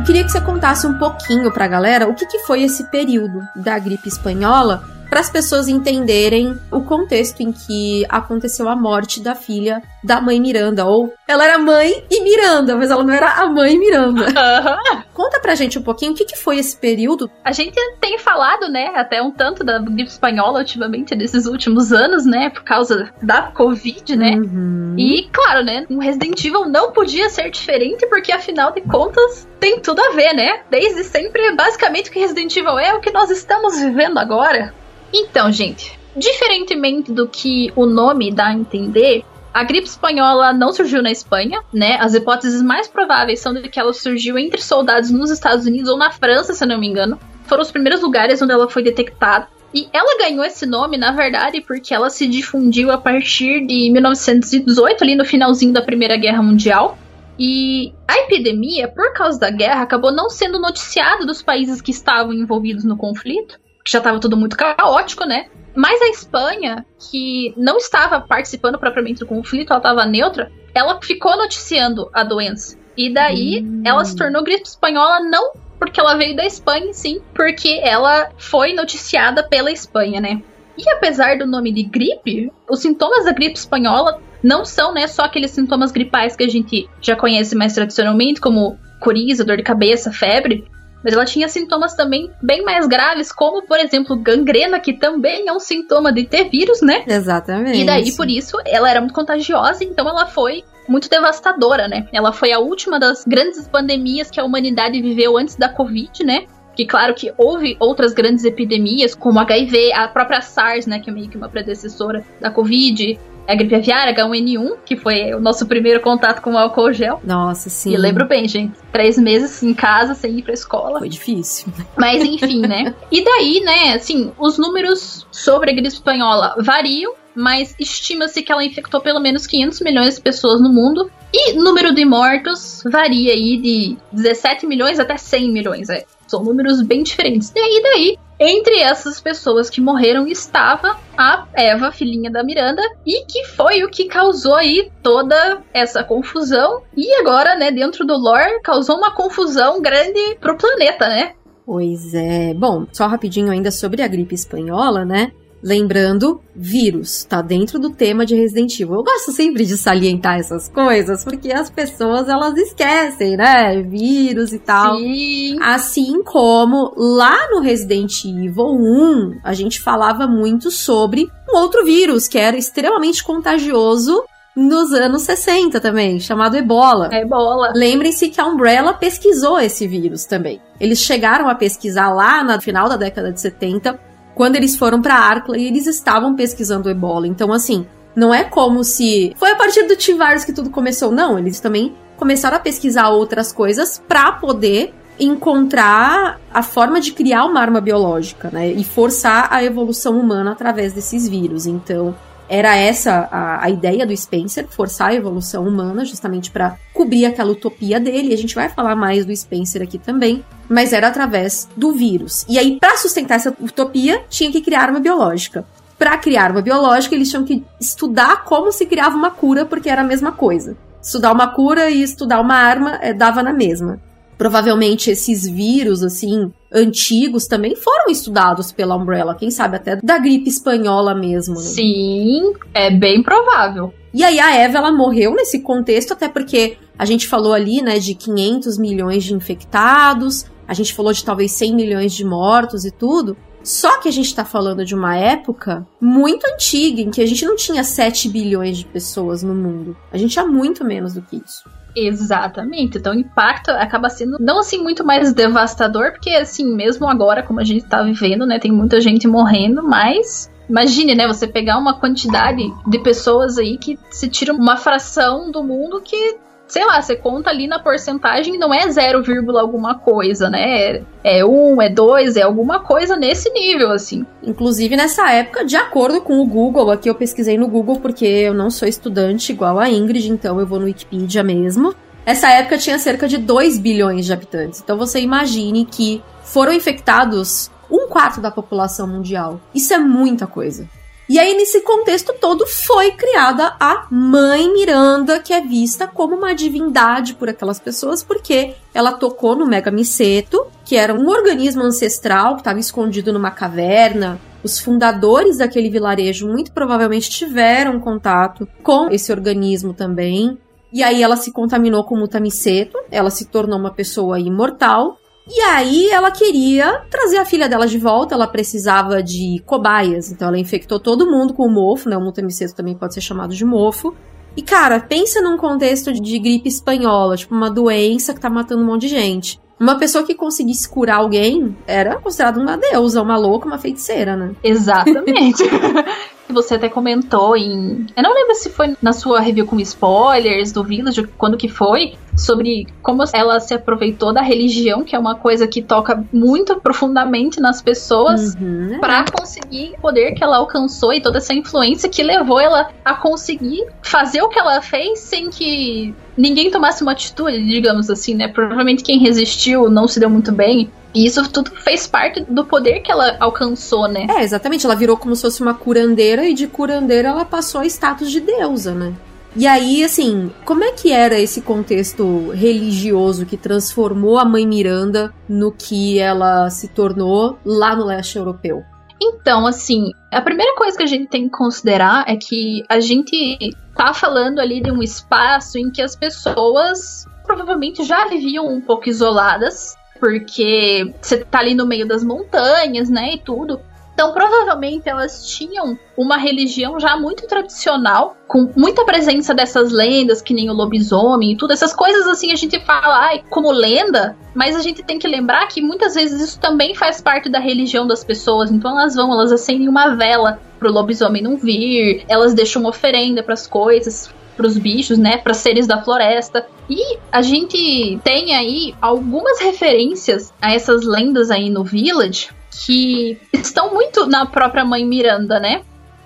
[0.00, 3.46] Eu queria que você contasse um pouquinho pra galera o que, que foi esse período
[3.54, 9.34] da gripe espanhola para as pessoas entenderem o contexto em que aconteceu a morte da
[9.34, 10.86] filha da mãe Miranda.
[10.86, 14.26] Ou ela era mãe e Miranda, mas ela não era a mãe Miranda.
[14.40, 15.02] Uhum.
[15.12, 17.30] Conta pra gente um pouquinho o que, que foi esse período.
[17.44, 22.24] A gente tem falado, né, até um tanto da gripe espanhola ultimamente, nesses últimos anos,
[22.24, 24.36] né, por causa da Covid, né?
[24.36, 24.94] Uhum.
[24.98, 29.80] E, claro, né, um Resident Evil não podia ser diferente, porque afinal de contas tem
[29.80, 30.62] tudo a ver, né?
[30.70, 34.72] Desde sempre, basicamente, o que Resident Evil é o que nós estamos vivendo agora.
[35.12, 41.02] Então, gente, diferentemente do que o nome dá a entender, a gripe espanhola não surgiu
[41.02, 41.96] na Espanha, né?
[42.00, 45.98] As hipóteses mais prováveis são de que ela surgiu entre soldados nos Estados Unidos ou
[45.98, 47.18] na França, se não me engano.
[47.44, 49.48] Foram os primeiros lugares onde ela foi detectada.
[49.74, 55.02] E ela ganhou esse nome, na verdade, porque ela se difundiu a partir de 1918,
[55.02, 56.98] ali no finalzinho da Primeira Guerra Mundial.
[57.38, 62.32] E a epidemia, por causa da guerra, acabou não sendo noticiada dos países que estavam
[62.32, 65.46] envolvidos no conflito que já estava tudo muito caótico, né?
[65.74, 71.36] Mas a Espanha, que não estava participando propriamente do conflito, ela estava neutra, ela ficou
[71.36, 72.76] noticiando a doença.
[72.96, 73.82] E daí hum.
[73.84, 78.74] ela se tornou gripe espanhola não porque ela veio da Espanha, sim, porque ela foi
[78.74, 80.42] noticiada pela Espanha, né?
[80.76, 85.22] E apesar do nome de gripe, os sintomas da gripe espanhola não são, né, só
[85.22, 90.12] aqueles sintomas gripais que a gente já conhece mais tradicionalmente, como coriza, dor de cabeça,
[90.12, 90.64] febre.
[91.02, 95.52] Mas ela tinha sintomas também bem mais graves, como, por exemplo, gangrena, que também é
[95.52, 97.04] um sintoma de ter vírus, né?
[97.06, 97.80] Exatamente.
[97.80, 102.06] E daí, por isso, ela era muito contagiosa, então ela foi muito devastadora, né?
[102.12, 106.46] Ela foi a última das grandes pandemias que a humanidade viveu antes da Covid, né?
[106.74, 111.12] Que claro que houve outras grandes epidemias, como HIV, a própria SARS, né, que é
[111.12, 113.18] meio que uma predecessora da Covid,
[113.50, 117.20] a gripe aviária, H1N1, que foi o nosso primeiro contato com o álcool gel.
[117.24, 117.92] Nossa, sim.
[117.92, 118.78] E lembro bem, gente.
[118.92, 121.00] Três meses em casa, sem ir pra escola.
[121.00, 121.72] Foi difícil.
[121.96, 122.94] Mas enfim, né?
[123.10, 128.64] E daí, né, assim, os números sobre a gripe espanhola variam, mas estima-se que ela
[128.64, 131.10] infectou pelo menos 500 milhões de pessoas no mundo.
[131.32, 135.88] E número de mortos varia aí de 17 milhões até 100 milhões.
[135.88, 136.04] É.
[136.28, 137.52] São números bem diferentes.
[137.54, 143.26] E aí, daí, entre essas pessoas que morreram estava a Eva, filhinha da Miranda, e
[143.26, 146.82] que foi o que causou aí toda essa confusão.
[146.96, 151.34] E agora, né, dentro do lore, causou uma confusão grande pro planeta, né?
[151.66, 152.54] Pois é.
[152.54, 155.32] Bom, só rapidinho ainda sobre a gripe espanhola, né?
[155.62, 158.96] Lembrando, vírus tá dentro do tema de Resident Evil.
[158.96, 163.82] Eu gosto sempre de salientar essas coisas, porque as pessoas elas esquecem, né?
[163.82, 164.96] Vírus e tal.
[164.96, 165.58] Sim.
[165.60, 172.26] Assim como lá no Resident Evil 1, a gente falava muito sobre um outro vírus
[172.26, 174.24] que era extremamente contagioso
[174.56, 177.08] nos anos 60 também, chamado Ebola.
[177.12, 177.72] Ebola.
[177.74, 180.60] Lembrem-se que a Umbrella pesquisou esse vírus também.
[180.80, 185.14] Eles chegaram a pesquisar lá no final da década de 70 quando eles foram para
[185.14, 187.26] Arcla e eles estavam pesquisando o ebola.
[187.26, 191.38] Então, assim, não é como se foi a partir do T-Virus que tudo começou, não.
[191.38, 197.60] Eles também começaram a pesquisar outras coisas para poder encontrar a forma de criar uma
[197.60, 198.70] arma biológica, né?
[198.72, 201.66] E forçar a evolução humana através desses vírus.
[201.66, 202.14] Então,
[202.48, 207.52] era essa a, a ideia do Spencer, forçar a evolução humana, justamente para cobrir aquela
[207.52, 208.30] utopia dele.
[208.30, 212.46] E a gente vai falar mais do Spencer aqui também, mas era através do vírus.
[212.48, 215.66] E aí, para sustentar essa utopia, tinha que criar arma biológica.
[215.98, 220.00] para criar uma biológica, eles tinham que estudar como se criava uma cura, porque era
[220.00, 220.74] a mesma coisa.
[221.02, 224.00] Estudar uma cura e estudar uma arma é, dava na mesma.
[224.38, 230.48] Provavelmente esses vírus, assim, antigos também foram estudados pela Umbrella, quem sabe até da gripe
[230.48, 231.56] espanhola mesmo.
[231.56, 231.60] Né?
[231.60, 233.92] Sim, é bem provável.
[234.14, 237.98] E aí a Eva, ela morreu nesse contexto, até porque a gente falou ali, né,
[237.98, 242.92] de 500 milhões de infectados, a gente falou de talvez 100 milhões de mortos e
[242.92, 243.36] tudo.
[243.60, 247.44] Só que a gente tá falando de uma época muito antiga, em que a gente
[247.44, 249.96] não tinha 7 bilhões de pessoas no mundo.
[250.12, 251.68] A gente tinha muito menos do que isso.
[251.96, 252.98] Exatamente.
[252.98, 257.58] Então o impacto acaba sendo não assim muito mais devastador, porque assim, mesmo agora, como
[257.58, 261.98] a gente tá vivendo, né, tem muita gente morrendo, mas imagine, né, você pegar uma
[261.98, 266.38] quantidade de pessoas aí que se tira uma fração do mundo que
[266.70, 269.24] sei lá, você conta ali na porcentagem, não é 0,
[269.58, 271.02] alguma coisa, né?
[271.24, 274.24] É 1, um, é 2, é alguma coisa nesse nível, assim.
[274.40, 278.54] Inclusive, nessa época, de acordo com o Google, aqui eu pesquisei no Google porque eu
[278.54, 281.92] não sou estudante igual a Ingrid, então eu vou no Wikipedia mesmo.
[282.24, 284.80] Essa época tinha cerca de 2 bilhões de habitantes.
[284.80, 289.60] Então você imagine que foram infectados um quarto da população mundial.
[289.74, 290.88] Isso é muita coisa.
[291.30, 296.56] E aí, nesse contexto todo, foi criada a Mãe Miranda, que é vista como uma
[296.56, 302.54] divindade por aquelas pessoas, porque ela tocou no Mega Miceto, que era um organismo ancestral
[302.54, 304.40] que estava escondido numa caverna.
[304.64, 310.58] Os fundadores daquele vilarejo muito provavelmente tiveram contato com esse organismo também.
[310.92, 315.60] E aí ela se contaminou com o mutamiceto, ela se tornou uma pessoa imortal e
[315.62, 320.30] aí ela queria trazer a filha dela de volta, ela precisava de cobaias.
[320.30, 322.16] Então ela infectou todo mundo com o mofo, né?
[322.16, 324.14] O multamiceto também pode ser chamado de mofo.
[324.56, 328.86] E cara, pensa num contexto de gripe espanhola, tipo uma doença que tá matando um
[328.86, 329.60] monte de gente.
[329.78, 334.52] Uma pessoa que conseguisse curar alguém era considerada uma deusa, uma louca, uma feiticeira, né?
[334.62, 335.62] Exatamente.
[336.50, 338.06] Você até comentou em.
[338.14, 342.14] Eu não lembro se foi na sua review com spoilers do Village, quando que foi,
[342.40, 347.60] sobre como ela se aproveitou da religião, que é uma coisa que toca muito profundamente
[347.60, 348.98] nas pessoas, uhum.
[349.00, 353.14] para conseguir o poder que ela alcançou e toda essa influência que levou ela a
[353.14, 358.48] conseguir fazer o que ela fez sem que ninguém tomasse uma atitude, digamos assim, né?
[358.48, 360.90] Provavelmente quem resistiu não se deu muito bem.
[361.12, 364.26] E isso tudo fez parte do poder que ela alcançou, né?
[364.30, 364.86] É, exatamente.
[364.86, 368.40] Ela virou como se fosse uma curandeira e de curandeira ela passou a status de
[368.40, 369.12] deusa, né?
[369.56, 375.34] E aí, assim, como é que era esse contexto religioso que transformou a mãe Miranda
[375.48, 378.84] no que ela se tornou lá no leste europeu?
[379.20, 383.58] Então, assim, a primeira coisa que a gente tem que considerar é que a gente
[383.94, 389.08] tá falando ali de um espaço em que as pessoas provavelmente já viviam um pouco
[389.08, 393.80] isoladas porque você tá ali no meio das montanhas, né, e tudo.
[394.20, 400.52] Então, provavelmente elas tinham uma religião já muito tradicional, com muita presença dessas lendas, que
[400.52, 401.72] nem o lobisomem e tudo.
[401.72, 405.66] Essas coisas assim a gente fala ai, como lenda, mas a gente tem que lembrar
[405.68, 408.70] que muitas vezes isso também faz parte da religião das pessoas.
[408.70, 413.54] Então elas vão, elas acendem uma vela pro lobisomem não vir, elas deixam oferenda para
[413.54, 416.66] as coisas para os bichos, né, para seres da floresta.
[416.90, 423.92] E a gente tem aí algumas referências a essas lendas aí no Village que estão
[423.92, 425.82] muito na própria mãe Miranda, né?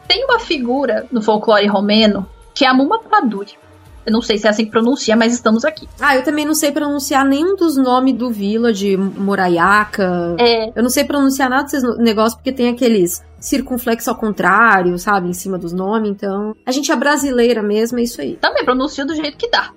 [0.07, 3.53] Tem uma figura no folclore romeno que é a Muma Paduri.
[4.07, 5.89] Eu não sei se é assim que pronuncia, mas estamos aqui.
[5.99, 10.37] Ah, eu também não sei pronunciar nenhum dos nomes do Village, Murayaka.
[10.39, 10.71] É.
[10.77, 15.33] Eu não sei pronunciar nada desses negócios porque tem aqueles circunflexo ao contrário, sabe, em
[15.33, 16.55] cima dos nomes, então.
[16.67, 18.37] A gente é brasileira mesmo, é isso aí.
[18.37, 19.71] Também pronuncia do jeito que dá.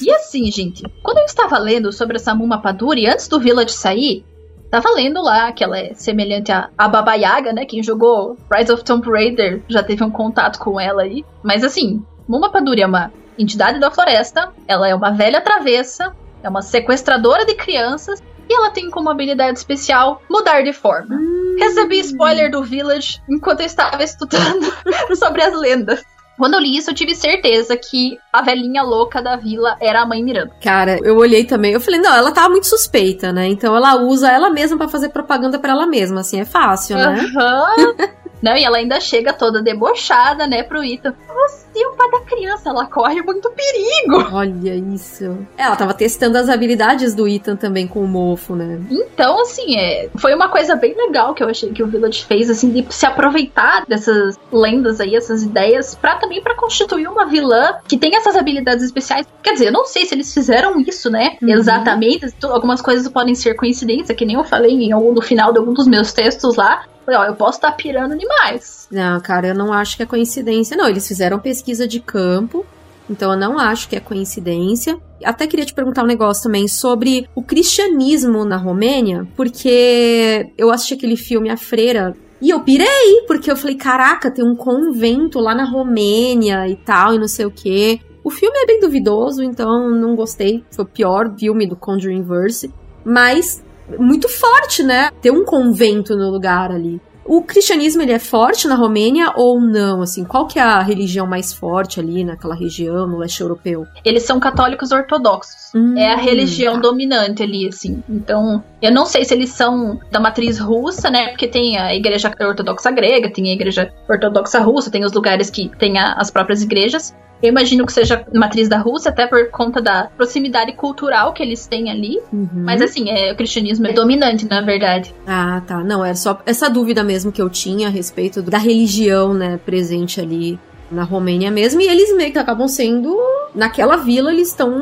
[0.00, 4.24] e assim, gente, quando eu estava lendo sobre essa Muma Paduri, antes do Village sair,
[4.70, 7.64] tava lendo lá que ela é semelhante a, a Baba Yaga, né?
[7.64, 11.24] Quem jogou Rise of Tomb Raider já teve um contato com ela aí.
[11.42, 16.48] Mas assim, Muma Paduri é uma entidade da floresta, ela é uma velha travessa, é
[16.48, 21.14] uma sequestradora de crianças e ela tem como habilidade especial mudar de forma.
[21.14, 21.56] Hum.
[21.58, 24.72] Recebi spoiler do Village enquanto eu estava estudando
[25.16, 26.04] sobre as lendas.
[26.40, 30.06] Quando eu li isso, eu tive certeza que a velhinha louca da vila era a
[30.06, 30.50] mãe Miranda.
[30.62, 33.46] Cara, eu olhei também, eu falei, não, ela tava muito suspeita, né?
[33.46, 37.20] Então ela usa ela mesma para fazer propaganda para ela mesma, assim, é fácil, né?
[37.20, 38.10] Uhum.
[38.42, 41.14] Não, e ela ainda chega toda debochada, né, pro Ethan.
[41.28, 44.34] Você é o pai da criança, ela corre muito perigo.
[44.34, 45.38] Olha isso.
[45.56, 48.80] É, ela tava testando as habilidades do Ethan também com o mofo, né?
[48.90, 52.50] Então, assim, é, foi uma coisa bem legal que eu achei que o Village fez,
[52.50, 57.76] assim, de se aproveitar dessas lendas aí, essas ideias, pra também para constituir uma vilã
[57.86, 59.26] que tem essas habilidades especiais.
[59.42, 61.36] Quer dizer, eu não sei se eles fizeram isso, né?
[61.40, 61.50] Uhum.
[61.50, 62.26] Exatamente.
[62.42, 65.86] Algumas coisas podem ser coincidência, que nem eu falei em, no final de algum dos
[65.86, 68.86] meus textos lá Falei, ó, eu posso estar tá pirando demais.
[68.88, 70.76] Não, cara, eu não acho que é coincidência.
[70.76, 72.64] Não, eles fizeram pesquisa de campo,
[73.08, 74.96] então eu não acho que é coincidência.
[75.24, 80.94] Até queria te perguntar um negócio também sobre o cristianismo na Romênia, porque eu assisti
[80.94, 85.52] aquele filme A Freira e eu pirei, porque eu falei, caraca, tem um convento lá
[85.52, 87.98] na Romênia e tal, e não sei o quê.
[88.22, 90.64] O filme é bem duvidoso, então não gostei.
[90.70, 92.72] Foi o pior filme do Conjuring Verse.
[93.04, 93.64] Mas
[93.98, 95.10] muito forte, né?
[95.20, 97.00] Ter um convento no lugar ali.
[97.24, 100.02] O cristianismo ele é forte na Romênia ou não?
[100.02, 103.86] Assim, qual que é a religião mais forte ali naquela região, no leste europeu?
[104.04, 105.72] Eles são católicos ortodoxos.
[105.72, 106.80] Hum, é a religião tá.
[106.80, 108.02] dominante ali, assim.
[108.08, 111.28] Então, eu não sei se eles são da matriz russa, né?
[111.28, 115.70] Porque tem a igreja ortodoxa grega, tem a igreja ortodoxa russa, tem os lugares que
[115.78, 117.14] tem a, as próprias igrejas.
[117.42, 121.66] Eu imagino que seja matriz da Rússia, até por conta da proximidade cultural que eles
[121.66, 122.20] têm ali.
[122.32, 122.48] Uhum.
[122.52, 125.14] Mas assim, é, o cristianismo é dominante, na verdade.
[125.26, 125.82] Ah, tá.
[125.82, 130.20] Não, era só essa dúvida mesmo que eu tinha a respeito da religião, né, presente
[130.20, 130.58] ali
[130.90, 131.80] na Romênia mesmo.
[131.80, 133.16] E eles meio que acabam sendo.
[133.54, 134.72] Naquela vila, eles estão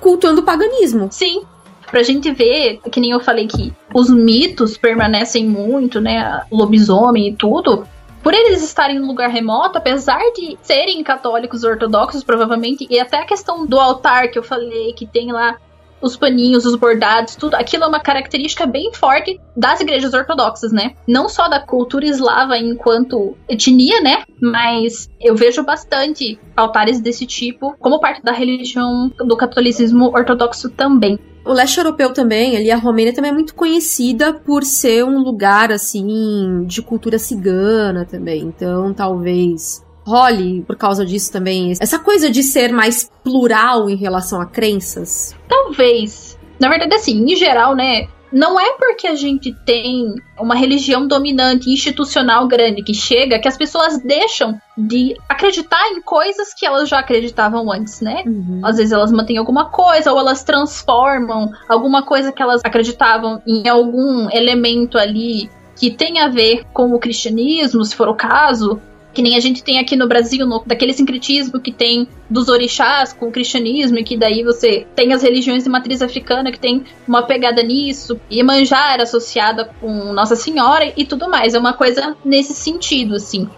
[0.00, 1.08] cultuando o paganismo.
[1.10, 1.42] Sim,
[1.90, 6.42] pra gente ver, que nem eu falei que os mitos permanecem muito, né?
[6.50, 7.86] Lobisomem e tudo
[8.24, 13.26] por eles estarem num lugar remoto, apesar de serem católicos ortodoxos, provavelmente, e até a
[13.26, 15.58] questão do altar que eu falei, que tem lá
[16.00, 20.94] os paninhos, os bordados, tudo, aquilo é uma característica bem forte das igrejas ortodoxas, né?
[21.06, 24.24] Não só da cultura eslava enquanto etnia, né?
[24.40, 31.18] Mas eu vejo bastante altares desse tipo como parte da religião do catolicismo ortodoxo também.
[31.44, 35.70] O leste europeu também, ali a Romênia também é muito conhecida por ser um lugar
[35.70, 38.42] assim de cultura cigana também.
[38.42, 44.40] Então, talvez role por causa disso também essa coisa de ser mais plural em relação
[44.40, 45.34] a crenças.
[45.48, 46.38] Talvez.
[46.60, 48.06] Na verdade, assim, em geral, né?
[48.34, 53.56] Não é porque a gente tem uma religião dominante, institucional grande que chega, que as
[53.56, 58.24] pessoas deixam de acreditar em coisas que elas já acreditavam antes, né?
[58.26, 58.60] Uhum.
[58.64, 63.68] Às vezes elas mantêm alguma coisa ou elas transformam alguma coisa que elas acreditavam em
[63.68, 68.80] algum elemento ali que tem a ver com o cristianismo, se for o caso,
[69.14, 73.12] que nem a gente tem aqui no Brasil, no, daquele sincretismo que tem dos orixás
[73.12, 76.84] com o cristianismo, e que daí você tem as religiões de matriz africana que tem
[77.06, 81.54] uma pegada nisso, e manjar associada com Nossa Senhora e tudo mais.
[81.54, 83.48] É uma coisa nesse sentido, assim.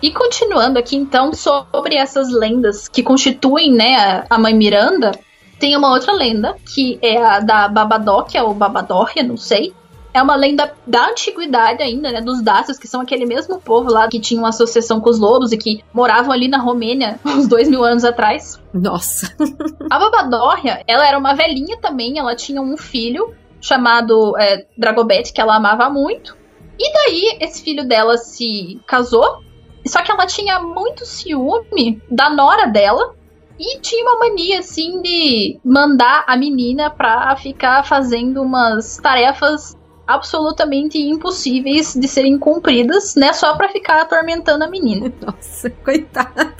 [0.00, 5.12] E continuando aqui, então, sobre essas lendas que constituem, né, a Mãe Miranda,
[5.58, 9.72] tem uma outra lenda, que é a da Babadóquia, ou Babadória, não sei,
[10.18, 12.20] é uma lenda da antiguidade ainda, né?
[12.20, 15.52] Dos Dácios, que são aquele mesmo povo lá que tinha uma associação com os lobos
[15.52, 18.60] e que moravam ali na Romênia uns dois mil anos atrás.
[18.72, 19.34] Nossa.
[19.90, 25.40] a Babadorria, ela era uma velhinha também, ela tinha um filho chamado é, Dragobete, que
[25.40, 26.36] ela amava muito.
[26.78, 29.42] E daí, esse filho dela se casou,
[29.84, 33.14] só que ela tinha muito ciúme da nora dela,
[33.58, 39.76] e tinha uma mania, assim, de mandar a menina pra ficar fazendo umas tarefas
[40.08, 43.34] absolutamente impossíveis de serem cumpridas, né?
[43.34, 45.12] Só para ficar atormentando a menina.
[45.20, 46.54] Nossa, coitada.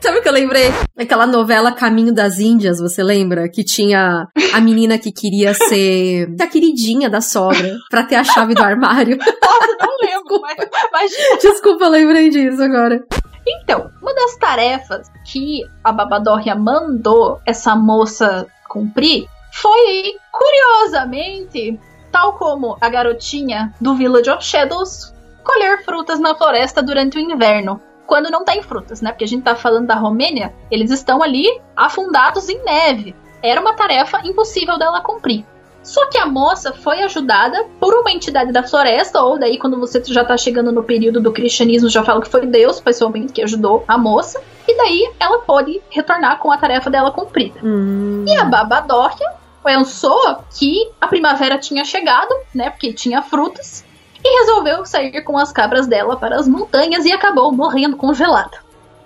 [0.00, 0.70] Sabe o que eu lembrei?
[0.98, 3.48] Aquela novela Caminho das Índias, você lembra?
[3.50, 8.54] Que tinha a menina que queria ser a queridinha da sogra pra ter a chave
[8.54, 9.18] do armário.
[9.20, 11.38] Nossa, não lembro, mas imagina.
[11.42, 13.04] Desculpa, eu lembrei disso agora.
[13.46, 21.78] Então, uma das tarefas que a Babadorria mandou essa moça cumprir foi, curiosamente,
[22.16, 25.12] tal como a garotinha do Village of Shadows,
[25.44, 27.78] colher frutas na floresta durante o inverno.
[28.06, 29.10] Quando não tem frutas, né?
[29.10, 33.14] Porque a gente tá falando da Romênia, eles estão ali afundados em neve.
[33.42, 35.44] Era uma tarefa impossível dela cumprir.
[35.82, 40.02] Só que a moça foi ajudada por uma entidade da floresta, ou daí quando você
[40.02, 43.84] já tá chegando no período do cristianismo, já falo que foi Deus, pessoalmente, que ajudou
[43.86, 44.40] a moça.
[44.66, 47.60] E daí ela pode retornar com a tarefa dela cumprida.
[47.62, 48.24] Hum.
[48.26, 52.70] E a Babadorria pensou que a primavera tinha chegado, né?
[52.70, 53.84] Porque tinha frutas.
[54.24, 58.58] E resolveu sair com as cabras dela para as montanhas e acabou morrendo congelada.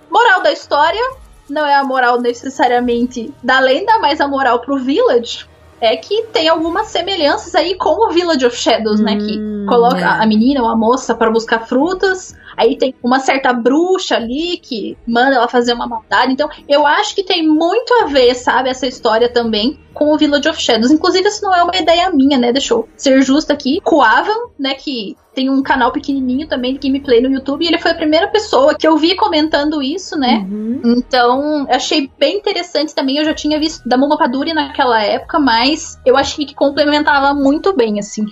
[0.09, 1.01] Moral da história,
[1.49, 6.47] não é a moral necessariamente da lenda, mas a moral pro Village é que tem
[6.47, 9.15] algumas semelhanças aí com o Village of Shadows, hum, né?
[9.15, 10.03] Que hum, coloca é.
[10.03, 12.35] a menina ou a moça para buscar frutas.
[12.57, 16.33] Aí tem uma certa bruxa ali que manda ela fazer uma maldade.
[16.33, 20.49] Então, eu acho que tem muito a ver, sabe, essa história também com o Village
[20.49, 20.91] of Shadows.
[20.91, 22.51] Inclusive, isso não é uma ideia minha, né?
[22.51, 23.79] Deixa eu ser justa aqui.
[23.83, 24.73] Coavan, né?
[24.73, 28.27] Que tem um canal pequenininho também de gameplay no YouTube, e ele foi a primeira
[28.27, 30.45] pessoa que eu vi comentando isso, né?
[30.49, 30.81] Uhum.
[30.97, 33.17] Então, achei bem interessante também.
[33.17, 37.99] Eu já tinha visto da Momopaduri naquela época, mas eu achei que complementava muito bem,
[37.99, 38.25] assim.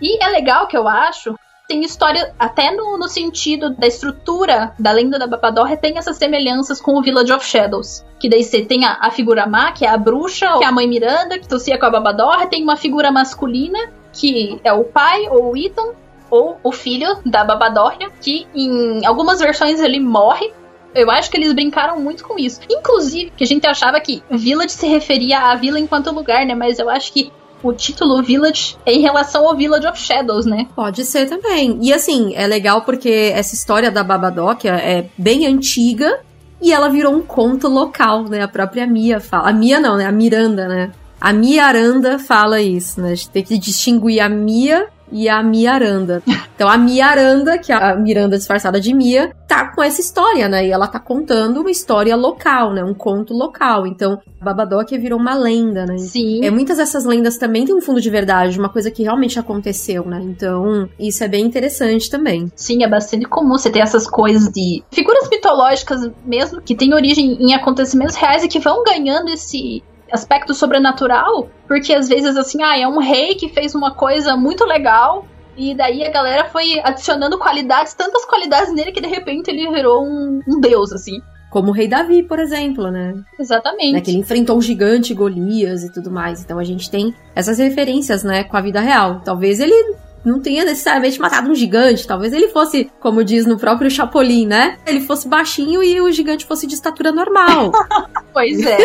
[0.00, 1.34] E é legal que eu acho
[1.72, 6.82] tem história, até no, no sentido da estrutura da lenda da Babadorra, tem essas semelhanças
[6.82, 8.04] com o Village of Shadows.
[8.20, 10.72] Que daí você tem a, a figura má, que é a bruxa, que é a
[10.72, 13.78] mãe Miranda, que associa com a Babadorra, tem uma figura masculina,
[14.12, 15.94] que é o pai, ou o Ethan,
[16.30, 20.52] ou o filho da Babadorra, que em algumas versões ele morre.
[20.94, 22.60] Eu acho que eles brincaram muito com isso.
[22.68, 26.54] Inclusive, que a gente achava que Village se referia à vila enquanto lugar, né?
[26.54, 27.32] Mas eu acho que
[27.62, 30.66] o título Village em relação ao Village of Shadows, né?
[30.74, 31.78] Pode ser também.
[31.80, 36.20] E assim, é legal porque essa história da Babadocia é bem antiga
[36.60, 38.42] e ela virou um conto local, né?
[38.42, 39.50] A própria Mia fala.
[39.50, 40.06] A Mia não, né?
[40.06, 40.92] A Miranda, né?
[41.20, 43.12] A Mia Aranda fala isso, né?
[43.12, 46.22] A gente tem que distinguir a Mia e a Mia Aranda.
[46.54, 50.48] Então a Mia Aranda, que é a Miranda disfarçada de Mia, tá com essa história,
[50.48, 50.66] né?
[50.66, 52.82] E ela tá contando uma história local, né?
[52.82, 53.86] Um conto local.
[53.86, 55.98] Então, Babadook virou uma lenda, né?
[55.98, 56.44] Sim.
[56.44, 60.04] É, muitas dessas lendas também têm um fundo de verdade, uma coisa que realmente aconteceu,
[60.06, 60.20] né?
[60.22, 62.50] Então, isso é bem interessante também.
[62.54, 67.36] Sim, é bastante comum você ter essas coisas de figuras mitológicas mesmo, que têm origem
[67.40, 69.82] em acontecimentos reais e que vão ganhando esse
[70.12, 74.64] aspecto sobrenatural, porque às vezes assim, ah, é um rei que fez uma coisa muito
[74.64, 79.68] legal e daí a galera foi adicionando qualidades, tantas qualidades nele que de repente ele
[79.70, 81.20] virou um, um deus, assim.
[81.50, 83.14] Como o rei Davi, por exemplo, né?
[83.38, 83.92] Exatamente.
[83.92, 86.42] Né, que ele enfrentou o gigante Golias e tudo mais.
[86.42, 89.20] Então a gente tem essas referências, né, com a vida real.
[89.22, 92.06] Talvez ele não tenha necessariamente matado um gigante.
[92.06, 94.78] Talvez ele fosse, como diz no próprio Chapolin, né?
[94.86, 97.72] Ele fosse baixinho e o gigante fosse de estatura normal.
[98.32, 98.78] pois é.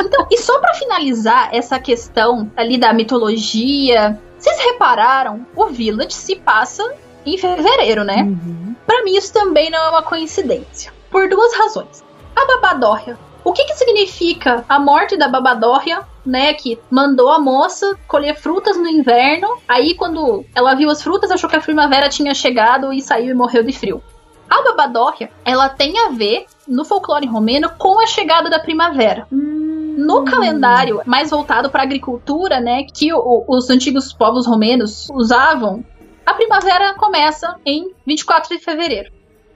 [0.00, 5.46] então, e só para finalizar essa questão ali da mitologia, vocês repararam?
[5.54, 6.82] O Village se passa
[7.24, 8.22] em fevereiro, né?
[8.22, 8.74] Uhum.
[8.86, 10.92] Para mim isso também não é uma coincidência.
[11.10, 12.04] Por duas razões.
[12.36, 16.54] A Babadorria o que, que significa a morte da Babadorria, né?
[16.54, 19.48] Que mandou a moça colher frutas no inverno.
[19.66, 23.34] Aí, quando ela viu as frutas, achou que a primavera tinha chegado e saiu e
[23.34, 24.02] morreu de frio.
[24.48, 29.26] A Babadorria, ela tem a ver, no folclore romeno, com a chegada da primavera.
[29.32, 29.94] Hum.
[29.98, 35.84] No calendário mais voltado para a agricultura, né, que o, os antigos povos romenos usavam,
[36.24, 39.10] a primavera começa em 24 de fevereiro.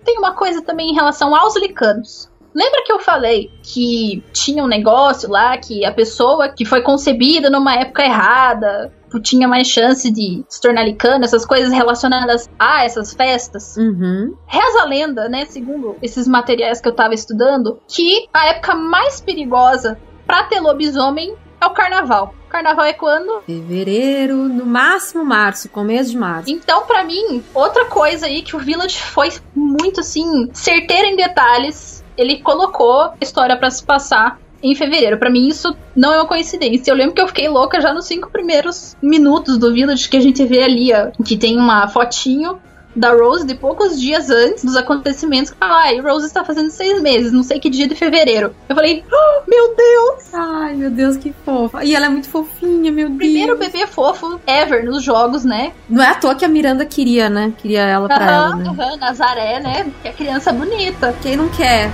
[0.04, 2.28] Tem uma coisa também em relação aos licanos.
[2.54, 7.48] Lembra que eu falei que tinha um negócio lá que a pessoa que foi concebida
[7.48, 8.92] numa época errada
[9.22, 13.76] tinha mais chance de se tornar licana, essas coisas relacionadas a essas festas?
[13.76, 14.34] Uhum.
[14.46, 19.20] Reza a lenda, né, segundo esses materiais que eu tava estudando, que a época mais
[19.20, 22.34] perigosa para ter lobisomem é o carnaval.
[22.48, 23.42] Carnaval é quando?
[23.46, 26.50] Fevereiro, no máximo março, começo de março.
[26.50, 32.01] Então, para mim, outra coisa aí que o Village foi muito assim, certeiro em detalhes
[32.16, 35.18] ele colocou a história para se passar em fevereiro.
[35.18, 36.90] Para mim, isso não é uma coincidência.
[36.90, 40.20] Eu lembro que eu fiquei louca já nos cinco primeiros minutos do Village que a
[40.20, 42.60] gente vê ali, ó, que tem uma fotinho
[42.94, 45.54] da Rose de poucos dias antes dos acontecimentos.
[45.60, 48.54] Ah, e Rose está fazendo seis meses, não sei que dia de fevereiro.
[48.68, 50.34] Eu falei, oh, meu Deus!
[50.34, 51.84] Ai, meu Deus, que fofa.
[51.84, 53.18] E ela é muito fofinha, meu Deus.
[53.18, 55.72] Primeiro bebê fofo ever nos jogos, né?
[55.88, 57.52] Não é à toa que a Miranda queria, né?
[57.58, 58.96] Queria ela pra ela, né?
[59.00, 59.90] Nazaré, né?
[60.02, 61.14] Que a criança é bonita.
[61.22, 61.90] Quem não quer?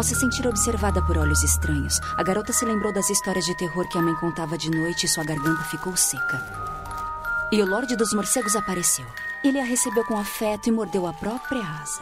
[0.00, 3.86] Ao se sentir observada por olhos estranhos, a garota se lembrou das histórias de terror
[3.86, 6.42] que a mãe contava de noite e sua garganta ficou seca.
[7.52, 9.04] E o Lorde dos Morcegos apareceu.
[9.44, 12.00] Ele a recebeu com afeto e mordeu a própria asa.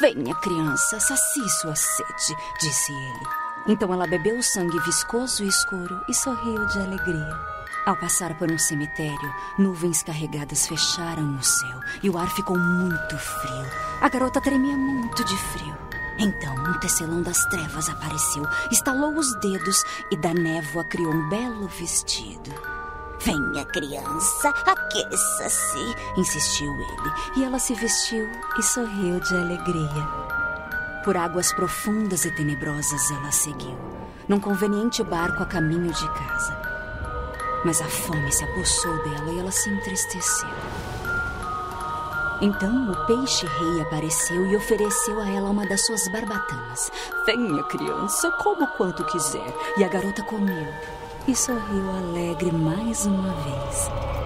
[0.00, 3.26] Venha, criança, sacie sua sede, disse ele.
[3.66, 7.38] Então ela bebeu o sangue viscoso e escuro e sorriu de alegria.
[7.84, 13.18] Ao passar por um cemitério, nuvens carregadas fecharam o céu e o ar ficou muito
[13.18, 13.70] frio.
[14.00, 15.83] A garota tremia muito de frio.
[16.18, 21.66] Então um tecelão das trevas apareceu, estalou os dedos e da névoa criou um belo
[21.68, 22.52] vestido.
[23.20, 30.24] Venha, criança, aqueça-se, insistiu ele, e ela se vestiu e sorriu de alegria.
[31.04, 33.78] Por águas profundas e tenebrosas ela seguiu,
[34.28, 36.62] num conveniente barco a caminho de casa.
[37.64, 40.48] Mas a fome se apossou dela e ela se entristeceu.
[42.40, 46.90] Então o peixe-rei apareceu e ofereceu a ela uma das suas barbatanas.
[47.26, 49.54] Venha, criança, como quanto quiser.
[49.78, 50.66] E a garota comeu
[51.26, 54.23] e sorriu alegre mais uma vez.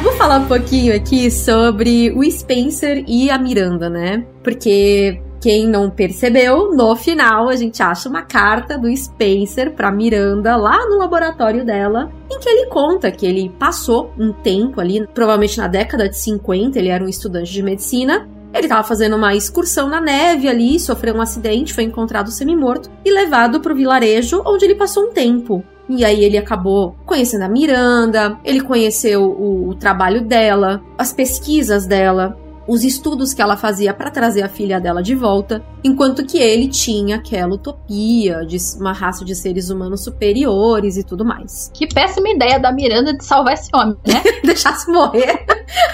[0.00, 4.24] Vamos falar um pouquinho aqui sobre o Spencer e a Miranda, né?
[4.44, 10.56] Porque quem não percebeu, no final a gente acha uma carta do Spencer para Miranda
[10.56, 15.58] lá no laboratório dela, em que ele conta que ele passou um tempo ali, provavelmente
[15.58, 19.88] na década de 50, ele era um estudante de medicina, ele estava fazendo uma excursão
[19.88, 24.64] na neve ali, sofreu um acidente, foi encontrado semi-morto e levado para o vilarejo onde
[24.64, 25.64] ele passou um tempo.
[25.88, 31.86] E aí ele acabou conhecendo a Miranda, ele conheceu o, o trabalho dela, as pesquisas
[31.86, 32.36] dela,
[32.68, 36.68] os estudos que ela fazia para trazer a filha dela de volta, enquanto que ele
[36.68, 41.70] tinha aquela utopia de uma raça de seres humanos superiores e tudo mais.
[41.72, 44.22] Que péssima ideia da Miranda de salvar esse homem, né?
[44.44, 45.46] Deixasse morrer.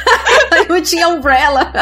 [0.68, 1.72] Não tinha Umbrella.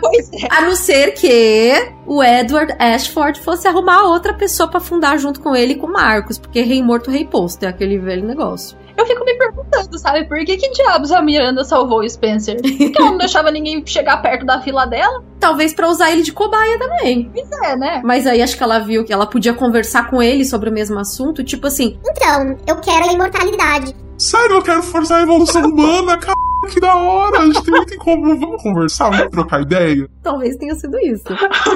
[0.00, 0.46] Pois é.
[0.50, 5.54] A não ser que o Edward Ashford fosse arrumar outra pessoa para fundar junto com
[5.54, 8.76] ele e com Marcos, porque rei morto, rei posto, é aquele velho negócio.
[8.96, 12.56] Eu fico me perguntando, sabe, por que que diabos a Miranda salvou o Spencer?
[12.62, 15.22] Porque ela não deixava ninguém chegar perto da fila dela?
[15.38, 17.30] Talvez para usar ele de cobaia também.
[17.34, 18.00] Pois é, né?
[18.02, 20.98] Mas aí acho que ela viu que ela podia conversar com ele sobre o mesmo
[20.98, 23.94] assunto, tipo assim, Então, eu quero a imortalidade.
[24.16, 26.45] Sério, eu quero forçar a evolução humana, cara.
[26.72, 28.38] Que da hora, a gente tem muito em comum.
[28.38, 30.08] Vamos conversar, vamos trocar ideia.
[30.22, 31.24] talvez tenha sido isso.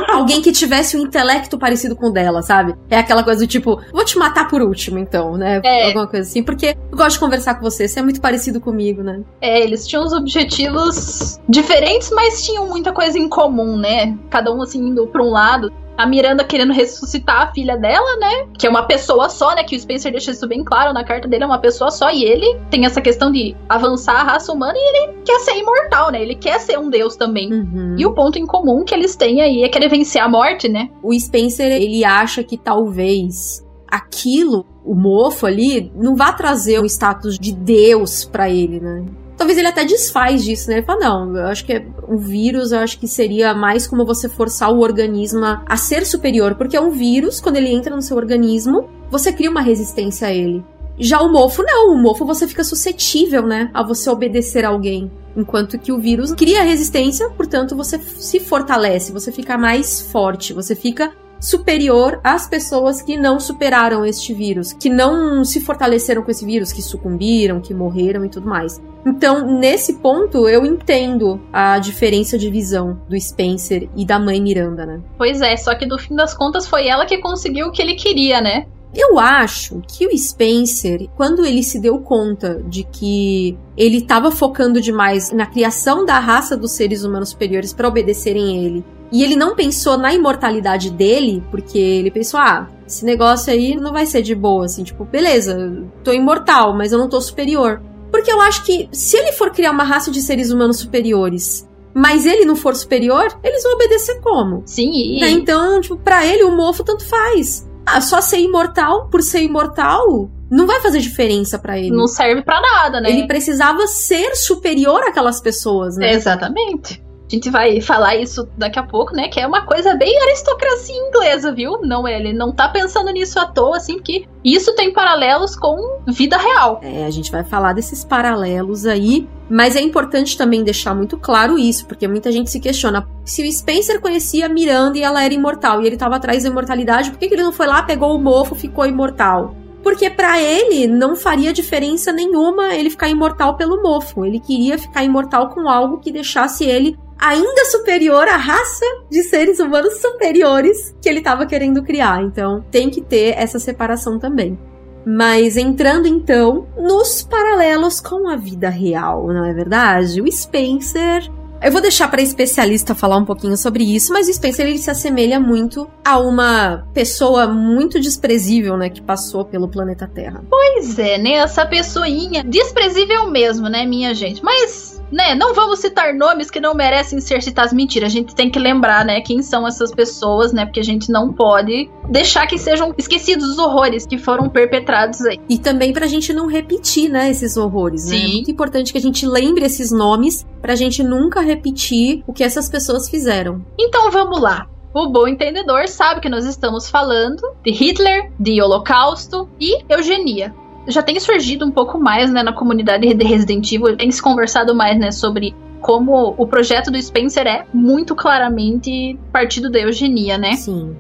[0.09, 2.75] Alguém que tivesse um intelecto parecido com o dela, sabe?
[2.89, 5.61] É aquela coisa do tipo, vou te matar por último, então, né?
[5.65, 5.87] É.
[5.87, 6.43] Alguma coisa assim.
[6.43, 9.23] Porque eu gosto de conversar com você, você é muito parecido comigo, né?
[9.41, 14.17] É, eles tinham os objetivos diferentes, mas tinham muita coisa em comum, né?
[14.29, 15.73] Cada um assim indo pra um lado.
[16.01, 18.47] A Miranda querendo ressuscitar a filha dela, né?
[18.59, 19.65] Que é uma pessoa só, né?
[19.65, 22.11] Que o Spencer deixa isso bem claro na carta dele, é uma pessoa só.
[22.11, 26.11] E ele tem essa questão de avançar a raça humana e ele quer ser imortal,
[26.11, 26.23] né?
[26.23, 27.53] Ele quer ser um deus também.
[27.53, 27.97] Uhum.
[27.99, 30.89] E o ponto em comum que eles têm aí é querer vencer a morte, né?
[31.03, 37.39] o Spencer, ele acha que talvez aquilo, o mofo ali, não vá trazer um status
[37.39, 39.05] de Deus pra ele, né?
[39.41, 40.77] Talvez ele até desfaz disso, né?
[40.77, 44.29] Ele fala, não, eu acho que é vírus, eu acho que seria mais como você
[44.29, 48.19] forçar o organismo a- ser superior, porque é um vírus, quando ele entra no seu
[48.19, 50.63] organismo, você cria uma resistência a ele.
[50.99, 51.95] Já o mofo, não.
[51.95, 53.71] O mofo você fica suscetível, né?
[53.73, 55.11] A você obedecer a alguém.
[55.35, 60.77] Enquanto que o vírus cria resistência, portanto, você se fortalece, você fica mais forte, você
[60.77, 66.45] fica superior às pessoas que não superaram este vírus, que não se fortaleceram com esse
[66.45, 68.81] vírus, que sucumbiram, que morreram e tudo mais.
[69.07, 74.85] Então, nesse ponto, eu entendo a diferença de visão do Spencer e da mãe Miranda,
[74.85, 75.01] né?
[75.17, 77.95] Pois é, só que no fim das contas foi ela que conseguiu o que ele
[77.95, 78.67] queria, né?
[78.95, 84.81] Eu acho que o Spencer, quando ele se deu conta de que ele estava focando
[84.81, 89.55] demais na criação da raça dos seres humanos superiores para obedecerem ele, e ele não
[89.55, 94.35] pensou na imortalidade dele, porque ele pensou, ah, esse negócio aí não vai ser de
[94.35, 97.83] boa, assim, tipo, beleza, tô imortal, mas eu não tô superior.
[98.11, 102.27] Porque eu acho que se ele for criar uma raça de seres humanos superiores, mas
[102.27, 104.63] ele não for superior, eles vão obedecer como?
[104.67, 105.21] Sim.
[105.21, 105.31] Né?
[105.31, 107.69] Então, tipo, pra ele o mofo tanto faz.
[107.87, 111.91] Ah, só ser imortal por ser imortal não vai fazer diferença pra ele.
[111.91, 113.11] Não serve pra nada, né?
[113.11, 116.13] Ele precisava ser superior àquelas pessoas, né?
[116.13, 117.03] Exatamente.
[117.31, 119.29] A gente vai falar isso daqui a pouco, né?
[119.29, 121.81] Que é uma coisa bem aristocracia inglesa, viu?
[121.81, 126.37] Não, ele não tá pensando nisso à toa, assim, porque isso tem paralelos com vida
[126.37, 126.81] real.
[126.83, 131.57] É, a gente vai falar desses paralelos aí, mas é importante também deixar muito claro
[131.57, 135.81] isso, porque muita gente se questiona se o Spencer conhecia Miranda e ela era imortal
[135.81, 138.21] e ele tava atrás da imortalidade, por que, que ele não foi lá, pegou o
[138.21, 139.55] mofo, ficou imortal?
[139.85, 144.27] Porque pra ele não faria diferença nenhuma ele ficar imortal pelo mofo.
[144.27, 149.61] Ele queria ficar imortal com algo que deixasse ele ainda superior à raça de seres
[149.61, 152.23] humanos superiores que ele tava querendo criar.
[152.23, 154.59] Então, tem que ter essa separação também.
[155.05, 160.21] Mas entrando então nos paralelos com a vida real, não é verdade?
[160.21, 161.31] O Spencer.
[161.63, 164.91] Eu vou deixar para especialista falar um pouquinho sobre isso, mas o Spencer ele se
[164.91, 170.43] assemelha muito a uma pessoa muito desprezível, né, que passou pelo planeta Terra.
[170.49, 171.33] Pois é, né?
[171.33, 174.43] Essa pessoinha desprezível mesmo, né, minha gente?
[174.43, 177.73] Mas, né, não vamos citar nomes que não merecem ser citados.
[177.73, 180.65] Mentira, a gente tem que lembrar, né, quem são essas pessoas, né?
[180.65, 185.41] Porque a gente não pode deixar que sejam esquecidos os horrores que foram perpetrados aí.
[185.49, 188.17] E também pra gente não repetir, né, esses horrores, né?
[188.17, 188.33] É Sim.
[188.33, 192.69] muito importante que a gente lembre esses nomes pra gente nunca repetir o que essas
[192.69, 193.65] pessoas fizeram.
[193.79, 194.67] Então vamos lá.
[194.93, 200.53] O bom entendedor sabe que nós estamos falando de Hitler, de Holocausto e eugenia.
[200.87, 204.75] Já tem surgido um pouco mais né, na comunidade de Resident Evil, tem se conversado
[204.75, 210.53] mais né, sobre como o projeto do Spencer é muito claramente partido da eugenia, né?
[210.53, 210.97] Sim.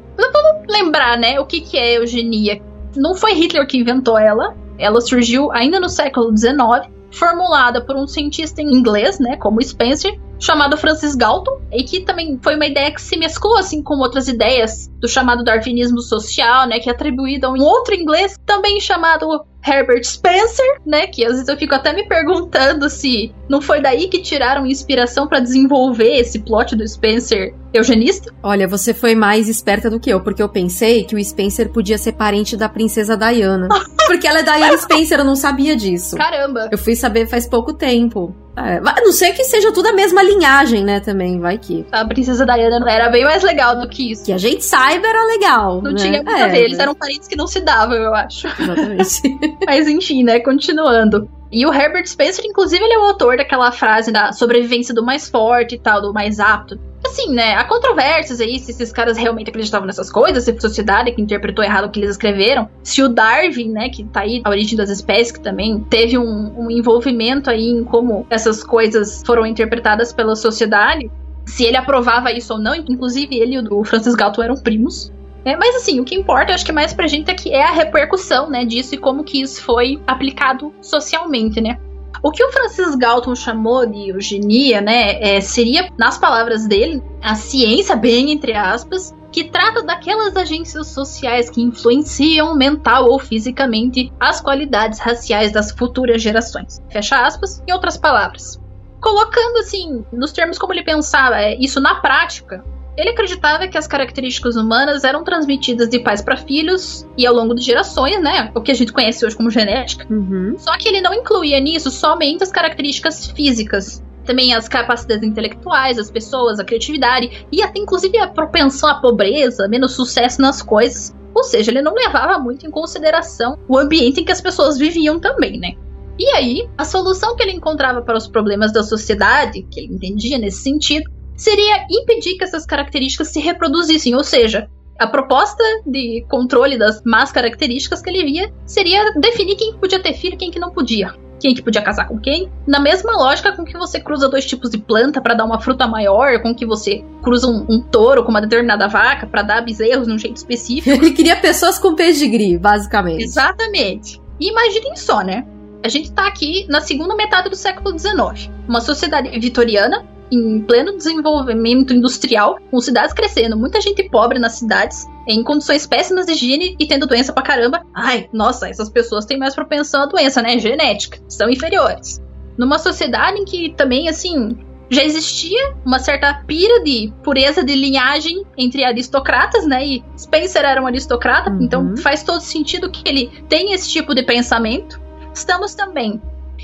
[0.68, 2.60] Lembrar, né, o que, que é eugenia.
[2.96, 8.06] Não foi Hitler que inventou ela, ela surgiu ainda no século XIX formulada por um
[8.06, 12.90] cientista em inglês, né, como Spencer, chamado Francis Galton, e que também foi uma ideia
[12.92, 17.46] que se mesclou assim com outras ideias do chamado darwinismo social, né, que é atribuído
[17.46, 21.92] a um outro inglês também chamado Herbert Spencer, né, que às vezes eu fico até
[21.92, 27.54] me perguntando se não foi daí que tiraram inspiração para desenvolver esse plot do Spencer
[27.72, 28.32] eugenista.
[28.42, 31.98] Olha, você foi mais esperta do que eu, porque eu pensei que o Spencer podia
[31.98, 33.68] ser parente da princesa Diana.
[34.06, 36.16] porque ela é Diana Spencer, eu não sabia disso.
[36.16, 36.68] Caramba.
[36.70, 38.34] Eu fui saber faz pouco tempo.
[38.56, 41.86] É, a não ser que seja tudo a mesma linhagem, né, também, vai que.
[41.92, 44.24] A princesa Diana era bem mais legal do que isso.
[44.24, 45.80] Que a gente saiba era legal.
[45.80, 45.98] Não né?
[45.98, 48.46] tinha muito é, a ver, eles eram parentes que não se davam, eu acho.
[48.46, 49.22] Exatamente.
[49.66, 51.28] Mas enfim, né, continuando.
[51.52, 55.28] E o Herbert Spencer, inclusive, ele é o autor daquela frase da sobrevivência do mais
[55.28, 56.78] forte e tal, do mais apto.
[57.04, 61.10] Assim, né, há controvérsias aí se esses caras realmente acreditavam nessas coisas, se a sociedade
[61.12, 64.50] que interpretou errado o que eles escreveram, se o Darwin, né, que tá aí, a
[64.50, 69.46] origem das espécies, que também teve um, um envolvimento aí em como essas coisas foram
[69.46, 71.10] interpretadas pela sociedade,
[71.46, 75.10] se ele aprovava isso ou não, inclusive ele e o Francis Galton eram primos.
[75.44, 77.62] É, mas assim, o que importa, eu acho que mais pra gente é que é
[77.62, 81.78] a repercussão, né, disso e como que isso foi aplicado socialmente, né?
[82.22, 87.34] O que o Francis Galton chamou de eugenia, né, é, seria, nas palavras dele, a
[87.34, 94.40] ciência, bem entre aspas, que trata daquelas agências sociais que influenciam mental ou fisicamente as
[94.40, 96.82] qualidades raciais das futuras gerações.
[96.90, 98.60] Fecha aspas, em outras palavras.
[99.00, 102.62] Colocando assim, nos termos como ele pensava, é, isso na prática,
[102.96, 107.54] ele acreditava que as características humanas eram transmitidas de pais para filhos e ao longo
[107.54, 108.50] de gerações, né?
[108.54, 110.06] O que a gente conhece hoje como genética.
[110.10, 110.54] Uhum.
[110.58, 114.02] Só que ele não incluía nisso somente as características físicas.
[114.24, 119.66] Também as capacidades intelectuais, as pessoas, a criatividade e até inclusive a propensão à pobreza,
[119.66, 121.14] menos sucesso nas coisas.
[121.34, 125.18] Ou seja, ele não levava muito em consideração o ambiente em que as pessoas viviam
[125.18, 125.72] também, né?
[126.18, 130.36] E aí, a solução que ele encontrava para os problemas da sociedade, que ele entendia
[130.36, 131.10] nesse sentido,
[131.40, 134.68] seria impedir que essas características se reproduzissem, ou seja,
[134.98, 140.12] a proposta de controle das más características que ele via seria definir quem podia ter
[140.12, 141.14] filho e quem que não podia.
[141.40, 142.52] Quem que podia casar com quem?
[142.66, 145.86] Na mesma lógica com que você cruza dois tipos de planta para dar uma fruta
[145.86, 150.06] maior, com que você cruza um, um touro com uma determinada vaca para dar bezerros
[150.06, 150.94] de um jeito específico.
[150.94, 153.24] Ele queria pessoas com pedigree, basicamente.
[153.24, 154.20] Exatamente.
[154.38, 155.46] E imaginem só, né?
[155.82, 158.50] A gente tá aqui na segunda metade do século XIX.
[158.68, 165.06] Uma sociedade vitoriana em pleno desenvolvimento industrial, com cidades crescendo, muita gente pobre nas cidades,
[165.26, 167.82] em condições péssimas de higiene e tendo doença pra caramba.
[167.94, 170.58] Ai, nossa, essas pessoas têm mais propensão à doença, né?
[170.58, 172.20] Genética, são inferiores.
[172.58, 174.56] Numa sociedade em que também, assim,
[174.90, 179.86] já existia uma certa pira de pureza de linhagem entre aristocratas, né?
[179.86, 181.62] E Spencer era um aristocrata, Uhum.
[181.62, 185.00] então faz todo sentido que ele tenha esse tipo de pensamento.
[185.32, 186.20] Estamos também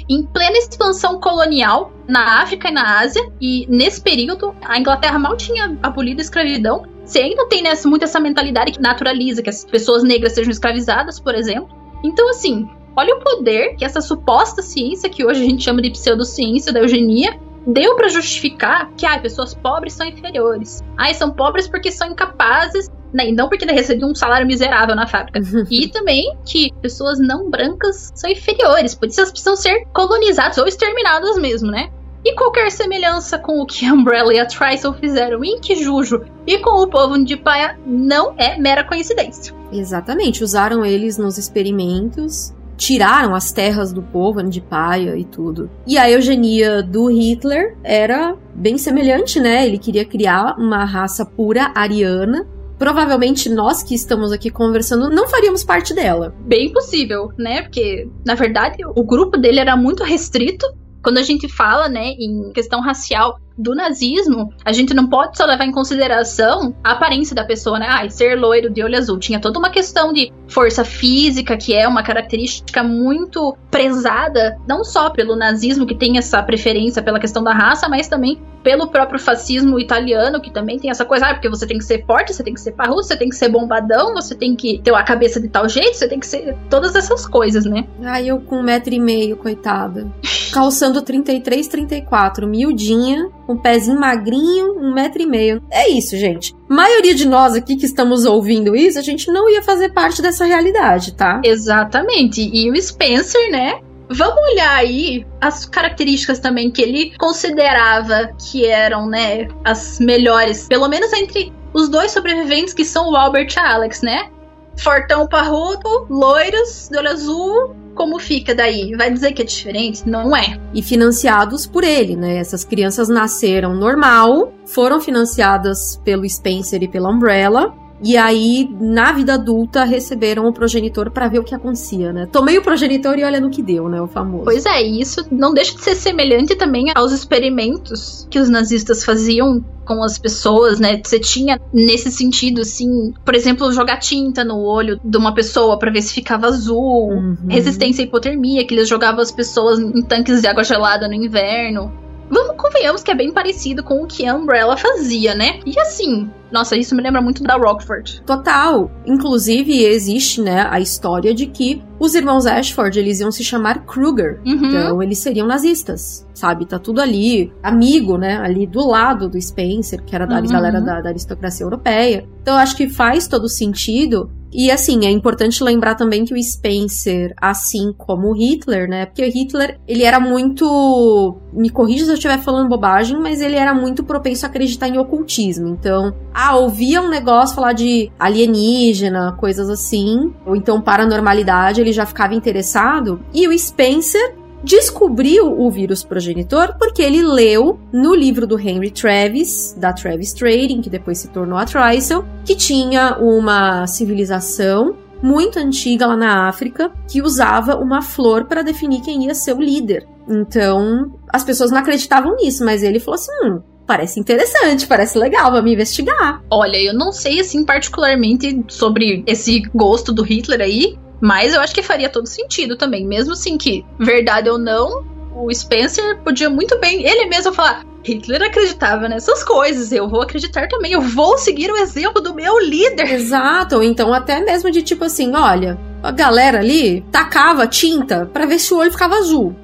[0.08, 5.36] em plena expansão colonial na África e na Ásia, e nesse período a Inglaterra mal
[5.36, 6.84] tinha abolido a escravidão.
[7.04, 11.20] Você ainda tem nessa, muito essa mentalidade que naturaliza que as pessoas negras sejam escravizadas,
[11.20, 11.68] por exemplo.
[12.02, 15.90] Então, assim, olha o poder que essa suposta ciência, que hoje a gente chama de
[15.90, 20.82] pseudociência da eugenia, deu para justificar que ah, pessoas pobres são inferiores.
[20.96, 25.06] Ah, são pobres porque são incapazes, né, e não porque recebiam um salário miserável na
[25.06, 25.40] fábrica.
[25.70, 30.66] e também que pessoas não brancas são inferiores, por isso elas precisam ser colonizadas ou
[30.66, 31.90] exterminadas mesmo, né?
[32.24, 36.58] E qualquer semelhança com o que a Umbrella e a Trisel fizeram em Kijujo e
[36.58, 39.54] com o povo de Paia não é mera coincidência.
[39.70, 45.70] Exatamente, usaram eles nos experimentos, tiraram as terras do povo de paia e tudo.
[45.86, 49.66] E a eugenia do Hitler era bem semelhante, né?
[49.66, 52.46] Ele queria criar uma raça pura ariana.
[52.78, 56.34] Provavelmente nós que estamos aqui conversando não faríamos parte dela.
[56.40, 57.62] Bem possível, né?
[57.62, 60.66] Porque, na verdade, o grupo dele era muito restrito.
[61.02, 65.44] Quando a gente fala, né, em questão racial do nazismo, a gente não pode só
[65.44, 67.86] levar em consideração a aparência da pessoa, né?
[67.88, 69.18] Ah, ser loiro de olho azul.
[69.18, 75.10] Tinha toda uma questão de força física, que é uma característica muito prezada, não só
[75.10, 79.78] pelo nazismo, que tem essa preferência pela questão da raça, mas também pelo próprio fascismo
[79.78, 82.52] italiano, que também tem essa coisa, ah, porque você tem que ser forte, você tem
[82.52, 85.48] que ser parrudo, você tem que ser bombadão, você tem que ter a cabeça de
[85.48, 87.86] tal jeito, você tem que ser todas essas coisas, né?
[88.02, 90.10] Ai, eu com um metro e meio, coitada.
[90.52, 95.62] Calçando 33, 34, miudinha, um pezinho magrinho, um metro e meio.
[95.70, 96.54] É isso, gente.
[96.68, 100.44] maioria de nós aqui que estamos ouvindo isso, a gente não ia fazer parte dessa
[100.44, 101.40] realidade, tá?
[101.44, 102.40] Exatamente.
[102.40, 103.80] E o Spencer, né?
[104.08, 110.88] Vamos olhar aí as características também que ele considerava que eram, né, as melhores, pelo
[110.88, 114.30] menos entre os dois sobreviventes que são o Albert e a Alex, né?
[114.78, 118.94] Fortão parrudo, loiros, de olho azul, Como fica daí?
[118.94, 120.06] Vai dizer que é diferente?
[120.06, 120.60] Não é.
[120.74, 122.36] E financiados por ele, né?
[122.36, 129.34] Essas crianças nasceram normal, foram financiadas pelo Spencer e pela Umbrella, e aí, na vida
[129.34, 132.28] adulta, receberam o progenitor para ver o que acontecia, né?
[132.30, 134.00] Tomei o progenitor e olha no que deu, né?
[134.00, 134.44] O famoso.
[134.44, 139.04] Pois é, e isso não deixa de ser semelhante também aos experimentos que os nazistas
[139.04, 141.00] faziam com as pessoas, né?
[141.02, 145.90] Você tinha nesse sentido, assim, por exemplo, jogar tinta no olho de uma pessoa para
[145.90, 147.36] ver se ficava azul, uhum.
[147.48, 151.92] resistência à hipotermia, que eles jogavam as pessoas em tanques de água gelada no inverno.
[152.28, 155.60] Vamos, convenhamos que é bem parecido com o que a Umbrella fazia, né?
[155.64, 158.22] E assim, nossa, isso me lembra muito da Rockford.
[158.24, 158.90] Total.
[159.04, 164.40] Inclusive, existe, né, a história de que os irmãos Ashford, eles iam se chamar Kruger.
[164.44, 164.66] Uhum.
[164.66, 166.66] Então, eles seriam nazistas, sabe?
[166.66, 168.36] Tá tudo ali, amigo, né?
[168.36, 170.46] Ali do lado do Spencer, que era da uhum.
[170.46, 172.28] galera da, da aristocracia europeia.
[172.42, 176.42] Então, eu acho que faz todo sentido e assim, é importante lembrar também que o
[176.42, 179.04] Spencer, assim como o Hitler, né?
[179.04, 181.36] Porque o Hitler, ele era muito.
[181.52, 184.96] Me corrija se eu estiver falando bobagem, mas ele era muito propenso a acreditar em
[184.96, 185.68] ocultismo.
[185.68, 192.04] Então, ah, ouvia um negócio falar de alienígena, coisas assim, ou então paranormalidade, ele já
[192.04, 193.18] ficava interessado.
[193.32, 199.74] E o Spencer descobriu o vírus progenitor porque ele leu no livro do Henry Travis,
[199.78, 206.06] da Travis Trading, que depois se tornou a Trisel, que tinha uma civilização muito antiga
[206.06, 210.06] lá na África que usava uma flor para definir quem ia ser o líder.
[210.28, 215.50] Então, as pessoas não acreditavam nisso, mas ele falou assim: hum, parece interessante, parece legal,
[215.50, 216.42] vamos investigar.
[216.50, 221.74] Olha, eu não sei assim particularmente sobre esse gosto do Hitler aí, mas eu acho
[221.74, 223.06] que faria todo sentido também.
[223.06, 227.84] Mesmo assim que, verdade ou não, o Spencer podia muito bem, ele mesmo falar.
[228.02, 232.58] Hitler acreditava nessas coisas, eu vou acreditar também, eu vou seguir o exemplo do meu
[232.60, 233.12] líder.
[233.12, 238.46] Exato, ou então até mesmo de tipo assim, olha, a galera ali tacava tinta para
[238.46, 239.56] ver se o olho ficava azul.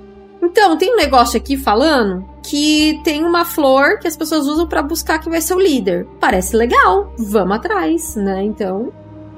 [0.42, 4.82] Então, tem um negócio aqui falando que tem uma flor que as pessoas usam para
[4.82, 6.06] buscar quem vai ser o líder.
[6.20, 8.42] Parece legal, vamos atrás, né?
[8.42, 8.92] Então,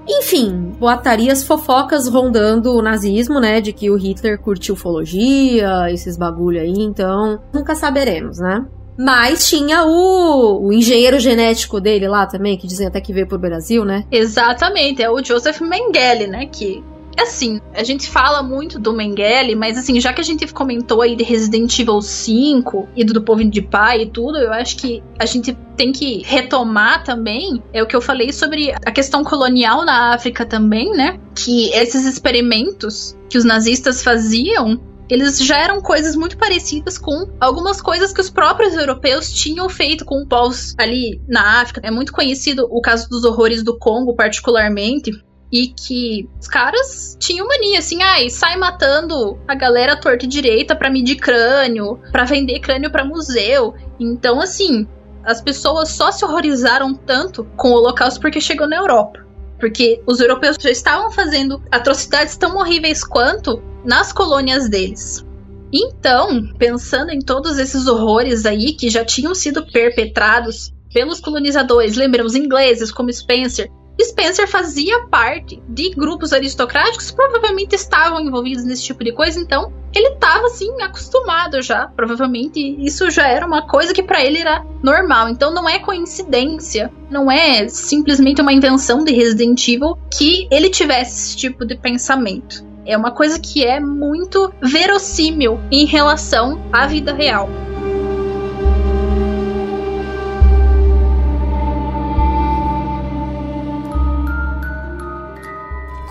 [0.09, 3.61] enfim, boatarias fofocas rondando o nazismo, né?
[3.61, 8.65] De que o Hitler curtiu ufologia, esses bagulho aí, então nunca saberemos, né?
[8.97, 13.39] Mas tinha o, o, engenheiro genético dele lá também, que dizem até que veio pro
[13.39, 14.05] Brasil, né?
[14.11, 16.47] Exatamente, é o Joseph Mengele, né?
[16.47, 16.83] Que
[17.19, 21.17] Assim, a gente fala muito do Mengele, mas assim, já que a gente comentou aí
[21.17, 25.27] de Resident Evil 5 e do, Povo de Pai e tudo, eu acho que a
[25.27, 30.15] gente tem que retomar também é o que eu falei sobre a questão colonial na
[30.15, 31.19] África também, né?
[31.35, 37.81] Que esses experimentos que os nazistas faziam eles já eram coisas muito parecidas com algumas
[37.81, 41.81] coisas que os próprios europeus tinham feito com povos ali na África.
[41.85, 45.11] É muito conhecido o caso dos horrores do Congo, particularmente,
[45.55, 50.75] e que os caras tinham mania, assim, ai, sai matando a galera torta e direita
[50.75, 53.73] pra medir crânio, pra vender crânio pra museu.
[54.01, 54.85] Então, assim,
[55.23, 59.25] as pessoas só se horrorizaram tanto com o Holocausto porque chegou na Europa.
[59.61, 65.25] Porque os europeus já estavam fazendo atrocidades tão horríveis quanto nas colônias deles.
[65.73, 72.27] Então, pensando em todos esses horrores aí que já tinham sido perpetrados pelos colonizadores, lembram
[72.27, 73.71] os ingleses como Spencer,
[74.03, 80.09] Spencer fazia parte de grupos aristocráticos provavelmente estavam envolvidos nesse tipo de coisa, então ele
[80.09, 85.29] estava assim acostumado já, provavelmente isso já era uma coisa que para ele era normal.
[85.29, 91.29] Então não é coincidência, não é simplesmente uma invenção de Resident Evil que ele tivesse
[91.29, 92.65] esse tipo de pensamento.
[92.87, 97.49] É uma coisa que é muito verossímil em relação à vida real.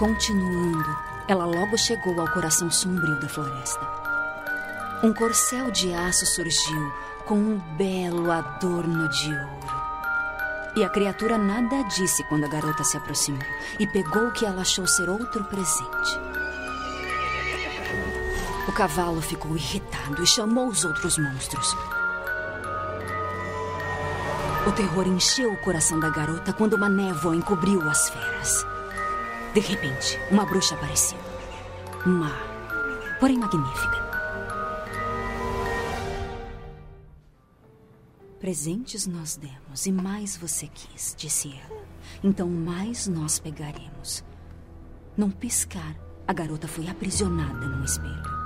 [0.03, 0.97] Continuando,
[1.29, 3.79] ela logo chegou ao coração sombrio da floresta.
[5.01, 6.91] Um corcel de aço surgiu
[7.25, 9.73] com um belo adorno de ouro.
[10.75, 13.39] E a criatura nada disse quando a garota se aproximou
[13.79, 16.19] e pegou o que ela achou ser outro presente.
[18.67, 21.73] O cavalo ficou irritado e chamou os outros monstros.
[24.67, 28.72] O terror encheu o coração da garota quando uma névoa encobriu as feras.
[29.53, 31.19] De repente, uma bruxa apareceu.
[32.07, 32.31] Má,
[33.19, 34.01] porém magnífica.
[38.39, 41.83] Presentes nós demos e mais você quis, disse ela.
[42.23, 44.23] Então mais nós pegaremos.
[45.15, 45.95] Num piscar,
[46.27, 48.42] a garota foi aprisionada num espelho.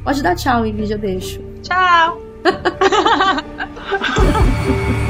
[0.03, 1.41] Pode dar tchau, Ingrid, eu deixo.
[1.63, 2.23] Tchau.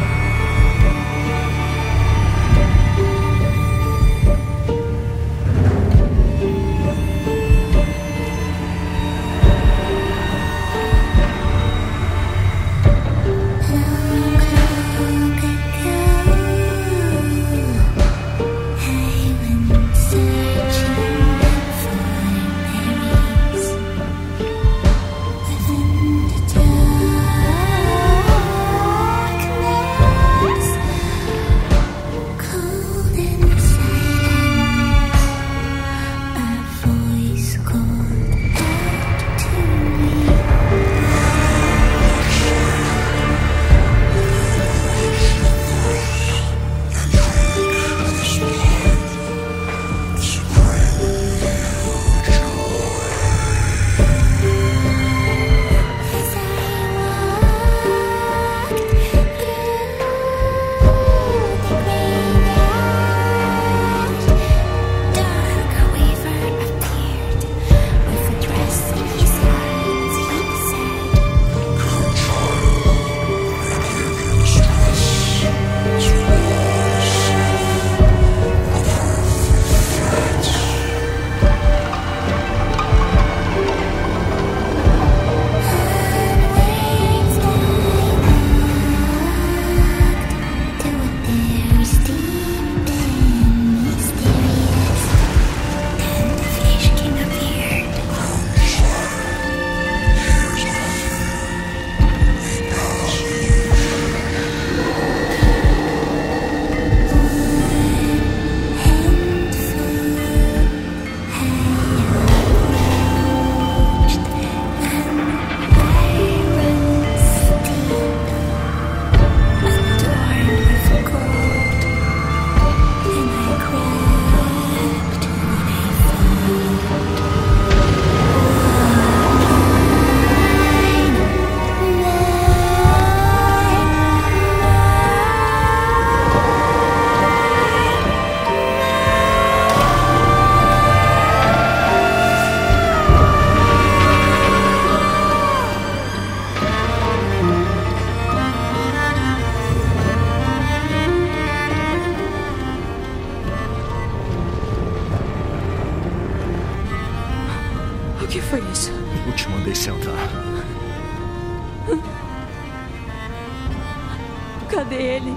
[164.71, 165.35] Cadê ele?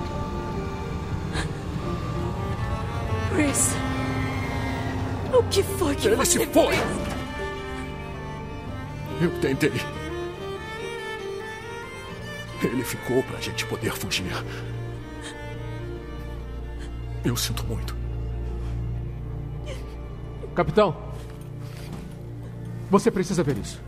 [3.33, 3.75] Chris.
[5.33, 6.75] O que foi que Ele você se foi!
[9.21, 9.71] Eu tentei.
[12.61, 14.31] Ele ficou pra gente poder fugir.
[17.23, 17.95] Eu sinto muito.
[20.53, 20.95] Capitão,
[22.89, 23.81] você precisa ver isso.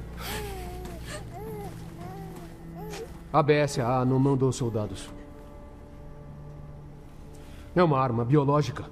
[3.34, 5.10] A BSA não mandou soldados.
[7.76, 8.86] É uma arma biológica.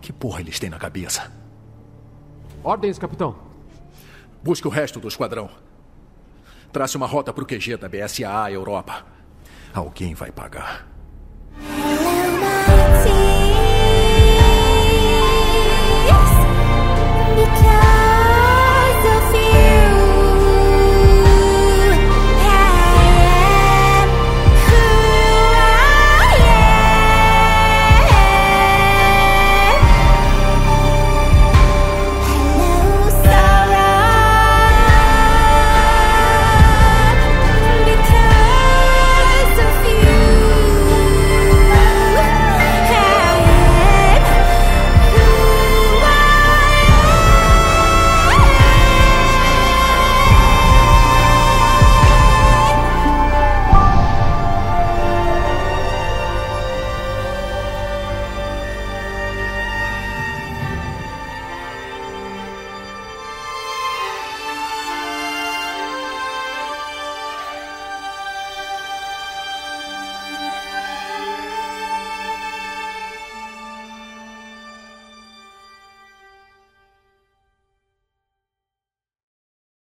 [0.00, 1.30] Que porra eles têm na cabeça?
[2.62, 3.34] Ordens, capitão.
[4.42, 5.50] Busque o resto do esquadrão.
[6.72, 9.04] Trace uma rota pro QG da BSAA Europa.
[9.74, 10.86] Alguém vai pagar.
[17.40, 17.89] Because